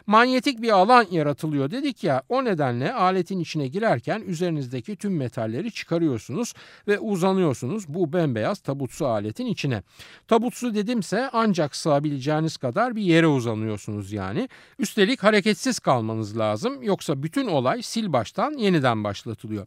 Manyetik 0.06 0.62
bir 0.62 0.70
alan 0.70 1.06
yaratılıyor 1.10 1.70
dedik 1.70 2.04
ya 2.04 2.22
o 2.28 2.44
nedenle 2.44 2.92
aletin 2.92 3.40
içine 3.40 3.68
girerken 3.68 4.20
üzerinizdeki 4.20 4.96
tüm 4.96 5.16
metalleri 5.16 5.72
çıkarıyorsunuz 5.72 6.54
ve 6.88 6.98
uzanıyorsunuz 6.98 7.88
bu 7.88 8.12
bembeyaz 8.12 8.58
tabutsu 8.58 9.06
aletin 9.06 9.46
içine. 9.46 9.82
Tabutsu 10.28 10.74
dedimse 10.74 11.30
ancak 11.32 11.76
sığabileceğiniz 11.76 12.56
kadar 12.56 12.96
bir 12.96 13.02
yere 13.02 13.26
uzanıyorsunuz 13.26 14.12
yani. 14.12 14.48
Üstelik 14.78 15.22
hareketsiz 15.22 15.78
kalmanız 15.78 16.38
lazım 16.38 16.82
yoksa 16.82 17.22
bütün 17.22 17.46
olay 17.46 17.82
sil 17.90 18.06
baştan 18.12 18.52
yeniden 18.52 19.04
başlatılıyor. 19.04 19.66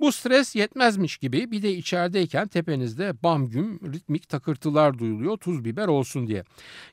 Bu 0.00 0.12
stres 0.12 0.56
yetmez 0.56 0.96
mi 0.96 1.05
güzelmiş 1.06 1.16
gibi 1.18 1.50
bir 1.50 1.62
de 1.62 1.72
içerideyken 1.72 2.48
tepenizde 2.48 3.12
bam 3.22 3.46
güm 3.46 3.80
ritmik 3.92 4.28
takırtılar 4.28 4.98
duyuluyor 4.98 5.36
tuz 5.36 5.64
biber 5.64 5.88
olsun 5.88 6.26
diye. 6.26 6.44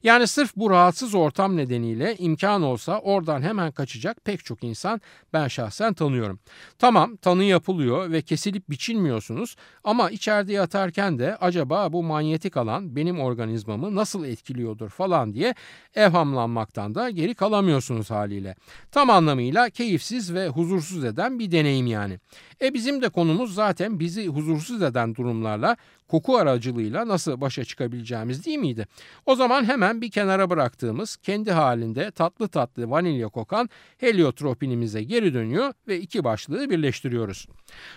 Yani 0.03 0.27
sırf 0.27 0.55
bu 0.55 0.69
rahatsız 0.69 1.15
ortam 1.15 1.57
nedeniyle 1.57 2.15
imkan 2.17 2.61
olsa 2.61 2.99
oradan 2.99 3.41
hemen 3.41 3.71
kaçacak 3.71 4.17
pek 4.25 4.45
çok 4.45 4.63
insan 4.63 5.01
ben 5.33 5.47
şahsen 5.47 5.93
tanıyorum. 5.93 6.39
Tamam 6.79 7.15
tanı 7.15 7.43
yapılıyor 7.43 8.11
ve 8.11 8.21
kesilip 8.21 8.69
biçilmiyorsunuz 8.69 9.55
ama 9.83 10.09
içeride 10.09 10.53
yatarken 10.53 11.19
de 11.19 11.35
acaba 11.35 11.93
bu 11.93 12.03
manyetik 12.03 12.57
alan 12.57 12.95
benim 12.95 13.19
organizmamı 13.19 13.95
nasıl 13.95 14.25
etkiliyordur 14.25 14.89
falan 14.89 15.33
diye 15.33 15.55
evhamlanmaktan 15.95 16.95
da 16.95 17.09
geri 17.09 17.33
kalamıyorsunuz 17.35 18.11
haliyle. 18.11 18.55
Tam 18.91 19.09
anlamıyla 19.09 19.69
keyifsiz 19.69 20.33
ve 20.33 20.47
huzursuz 20.47 21.03
eden 21.03 21.39
bir 21.39 21.51
deneyim 21.51 21.87
yani. 21.87 22.19
E 22.61 22.73
bizim 22.73 23.01
de 23.01 23.09
konumuz 23.09 23.53
zaten 23.53 23.99
bizi 24.03 24.27
huzursuz 24.27 24.81
eden 24.81 25.15
durumlarla 25.15 25.77
koku 26.07 26.37
aracılığıyla 26.37 27.07
nasıl 27.07 27.41
başa 27.41 27.65
çıkabileceğimiz 27.65 28.45
değil 28.45 28.57
miydi? 28.57 28.87
O 29.25 29.35
zaman 29.35 29.65
hemen 29.65 30.01
bir 30.01 30.11
kenara 30.11 30.49
bıraktığımız 30.49 31.15
kendi 31.15 31.51
halinde 31.51 32.11
tatlı 32.11 32.47
tatlı 32.47 32.89
vanilya 32.89 33.29
kokan 33.29 33.69
heliotropinimize 33.97 35.03
geri 35.03 35.33
dönüyor 35.33 35.73
ve 35.87 35.99
iki 35.99 36.23
başlığı 36.23 36.69
birleştiriyoruz. 36.69 37.47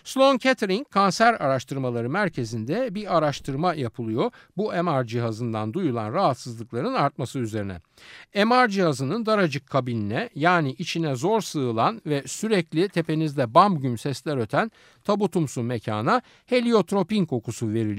Sloan 0.05 0.39
Kettering 0.39 0.91
Kanser 0.91 1.35
Araştırmaları 1.35 2.11
Merkezi'nde 2.11 2.95
bir 2.95 3.17
araştırma 3.17 3.75
yapılıyor 3.75 4.31
bu 4.57 4.73
MR 4.83 5.05
cihazından 5.05 5.73
duyulan 5.75 6.13
rahatsızlıkların 6.13 6.95
artması 6.95 7.39
üzerine. 7.39 7.81
MR 8.35 8.69
cihazının 8.69 9.27
daracık 9.27 9.67
kabinine 9.67 10.31
yani 10.35 10.73
içine 10.73 11.15
zor 11.15 11.41
sığılan 11.41 12.03
ve 12.07 12.23
sürekli 12.27 12.89
tepenizde 12.89 13.55
bam 13.55 13.81
güm 13.81 13.99
sesler 13.99 14.37
öten 14.37 14.71
tabutumsu 15.05 15.63
mekana 15.63 16.23
heliotropin 16.47 17.27
kokusu 17.27 17.73
veriliyor 17.73 17.96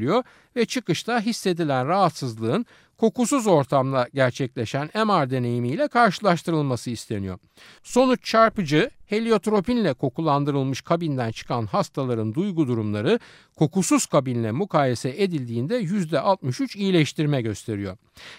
ve 0.56 0.66
çıkışta 0.66 1.22
hissedilen 1.22 1.88
rahatsızlığın 1.88 2.66
kokusuz 2.98 3.48
ortamda 3.48 4.08
gerçekleşen 4.14 4.90
MR 4.96 5.30
deneyimiyle 5.30 5.88
karşılaştırılması 5.88 6.90
isteniyor. 6.90 7.40
Sonuç 7.84 8.26
çarpıcı, 8.26 8.90
heliotropinle 9.06 9.94
kokulandırılmış 9.94 10.82
kabinden 10.82 11.32
çıkan 11.32 11.66
hastaların 11.66 12.34
duygu 12.34 12.68
durumları 12.68 13.20
kokusuz 13.56 14.06
kabinle 14.06 14.52
mukayese 14.52 15.14
edildiğinde 15.18 15.82
%63 15.82 16.78
iyileştirme 16.78 17.42
gösteriyor. 17.42 17.98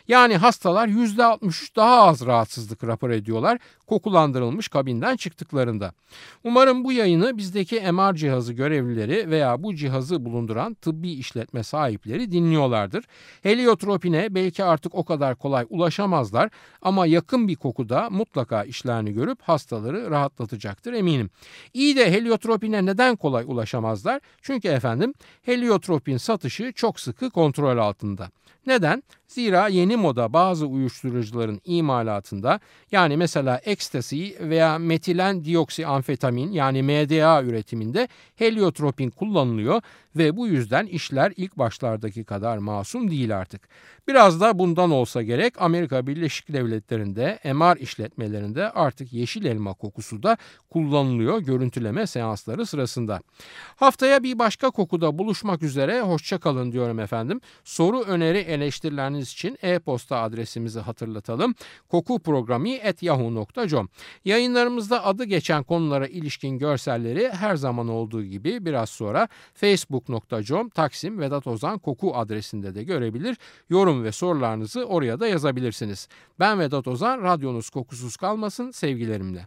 Yani 0.08 0.36
hastalar 0.36 0.88
%63 0.88 1.76
daha 1.76 2.02
az 2.02 2.26
rahatsızlık 2.26 2.84
rapor 2.84 3.10
ediyorlar 3.10 3.58
kokulandırılmış 3.86 4.68
kabinden 4.68 5.16
çıktıklarında. 5.16 5.92
Umarım 6.44 6.84
bu 6.84 6.92
yayını 6.92 7.36
bizdeki 7.36 7.92
MR 7.92 8.14
cihazı 8.14 8.52
görevlileri 8.52 9.30
veya 9.30 9.62
bu 9.62 9.74
cihazı 9.74 10.24
bulunduran 10.24 10.74
tıbbi 10.74 11.10
işletme 11.10 11.62
sahipleri 11.62 12.32
dinliyorlardır. 12.32 13.04
Heliotropine 13.42 14.34
belki 14.34 14.47
artık 14.64 14.94
o 14.94 15.04
kadar 15.04 15.34
kolay 15.34 15.66
ulaşamazlar 15.70 16.50
ama 16.82 17.06
yakın 17.06 17.48
bir 17.48 17.56
kokuda 17.56 18.10
mutlaka 18.10 18.64
işlerini 18.64 19.12
görüp 19.12 19.42
hastaları 19.42 20.10
rahatlatacaktır 20.10 20.92
eminim. 20.92 21.30
İyi 21.74 21.96
de 21.96 22.12
heliotropine 22.12 22.86
neden 22.86 23.16
kolay 23.16 23.44
ulaşamazlar? 23.46 24.20
Çünkü 24.42 24.68
efendim 24.68 25.14
heliotropin 25.42 26.16
satışı 26.16 26.72
çok 26.72 27.00
sıkı 27.00 27.30
kontrol 27.30 27.78
altında. 27.78 28.30
Neden? 28.68 29.02
Zira 29.28 29.68
yeni 29.68 29.96
moda 29.96 30.32
bazı 30.32 30.66
uyuşturucuların 30.66 31.60
imalatında 31.64 32.60
yani 32.92 33.16
mesela 33.16 33.60
ekstasi 33.64 34.36
veya 34.40 34.78
metilen 34.78 35.44
dioksiamfetamin 35.44 36.52
yani 36.52 36.82
MDA 36.82 37.42
üretiminde 37.42 38.08
heliotropin 38.36 39.10
kullanılıyor 39.10 39.82
ve 40.16 40.36
bu 40.36 40.46
yüzden 40.46 40.86
işler 40.86 41.32
ilk 41.36 41.58
başlardaki 41.58 42.24
kadar 42.24 42.58
masum 42.58 43.10
değil 43.10 43.38
artık. 43.38 43.68
Biraz 44.08 44.40
da 44.40 44.58
bundan 44.58 44.90
olsa 44.90 45.22
gerek 45.22 45.62
Amerika 45.62 46.06
Birleşik 46.06 46.52
Devletleri'nde 46.52 47.38
MR 47.44 47.76
işletmelerinde 47.76 48.70
artık 48.70 49.12
yeşil 49.12 49.44
elma 49.44 49.74
kokusu 49.74 50.22
da 50.22 50.36
kullanılıyor 50.70 51.38
görüntüleme 51.38 52.06
seansları 52.06 52.66
sırasında. 52.66 53.20
Haftaya 53.76 54.22
bir 54.22 54.38
başka 54.38 54.70
kokuda 54.70 55.18
buluşmak 55.18 55.62
üzere 55.62 56.00
hoşçakalın 56.00 56.72
diyorum 56.72 56.98
efendim. 56.98 57.40
Soru 57.64 58.00
öneri 58.00 58.38
eleştirileriniz 58.60 59.32
için 59.32 59.58
e-posta 59.62 60.20
adresimizi 60.20 60.80
hatırlatalım. 60.80 61.54
kokuprogrami.yahoo.com 61.88 63.88
Yayınlarımızda 64.24 65.04
adı 65.04 65.24
geçen 65.24 65.62
konulara 65.62 66.06
ilişkin 66.06 66.58
görselleri 66.58 67.28
her 67.28 67.56
zaman 67.56 67.88
olduğu 67.88 68.24
gibi 68.24 68.64
biraz 68.64 68.90
sonra 68.90 69.28
facebook.com 69.54 70.68
Taksim 70.68 71.18
Vedat 71.18 71.46
Ozan 71.46 71.78
Koku 71.78 72.16
adresinde 72.16 72.74
de 72.74 72.84
görebilir. 72.84 73.36
Yorum 73.70 74.04
ve 74.04 74.12
sorularınızı 74.12 74.84
oraya 74.84 75.20
da 75.20 75.28
yazabilirsiniz. 75.28 76.08
Ben 76.38 76.60
Vedat 76.60 76.88
Ozan, 76.88 77.22
radyonuz 77.22 77.70
kokusuz 77.70 78.16
kalmasın 78.16 78.70
sevgilerimle. 78.70 79.46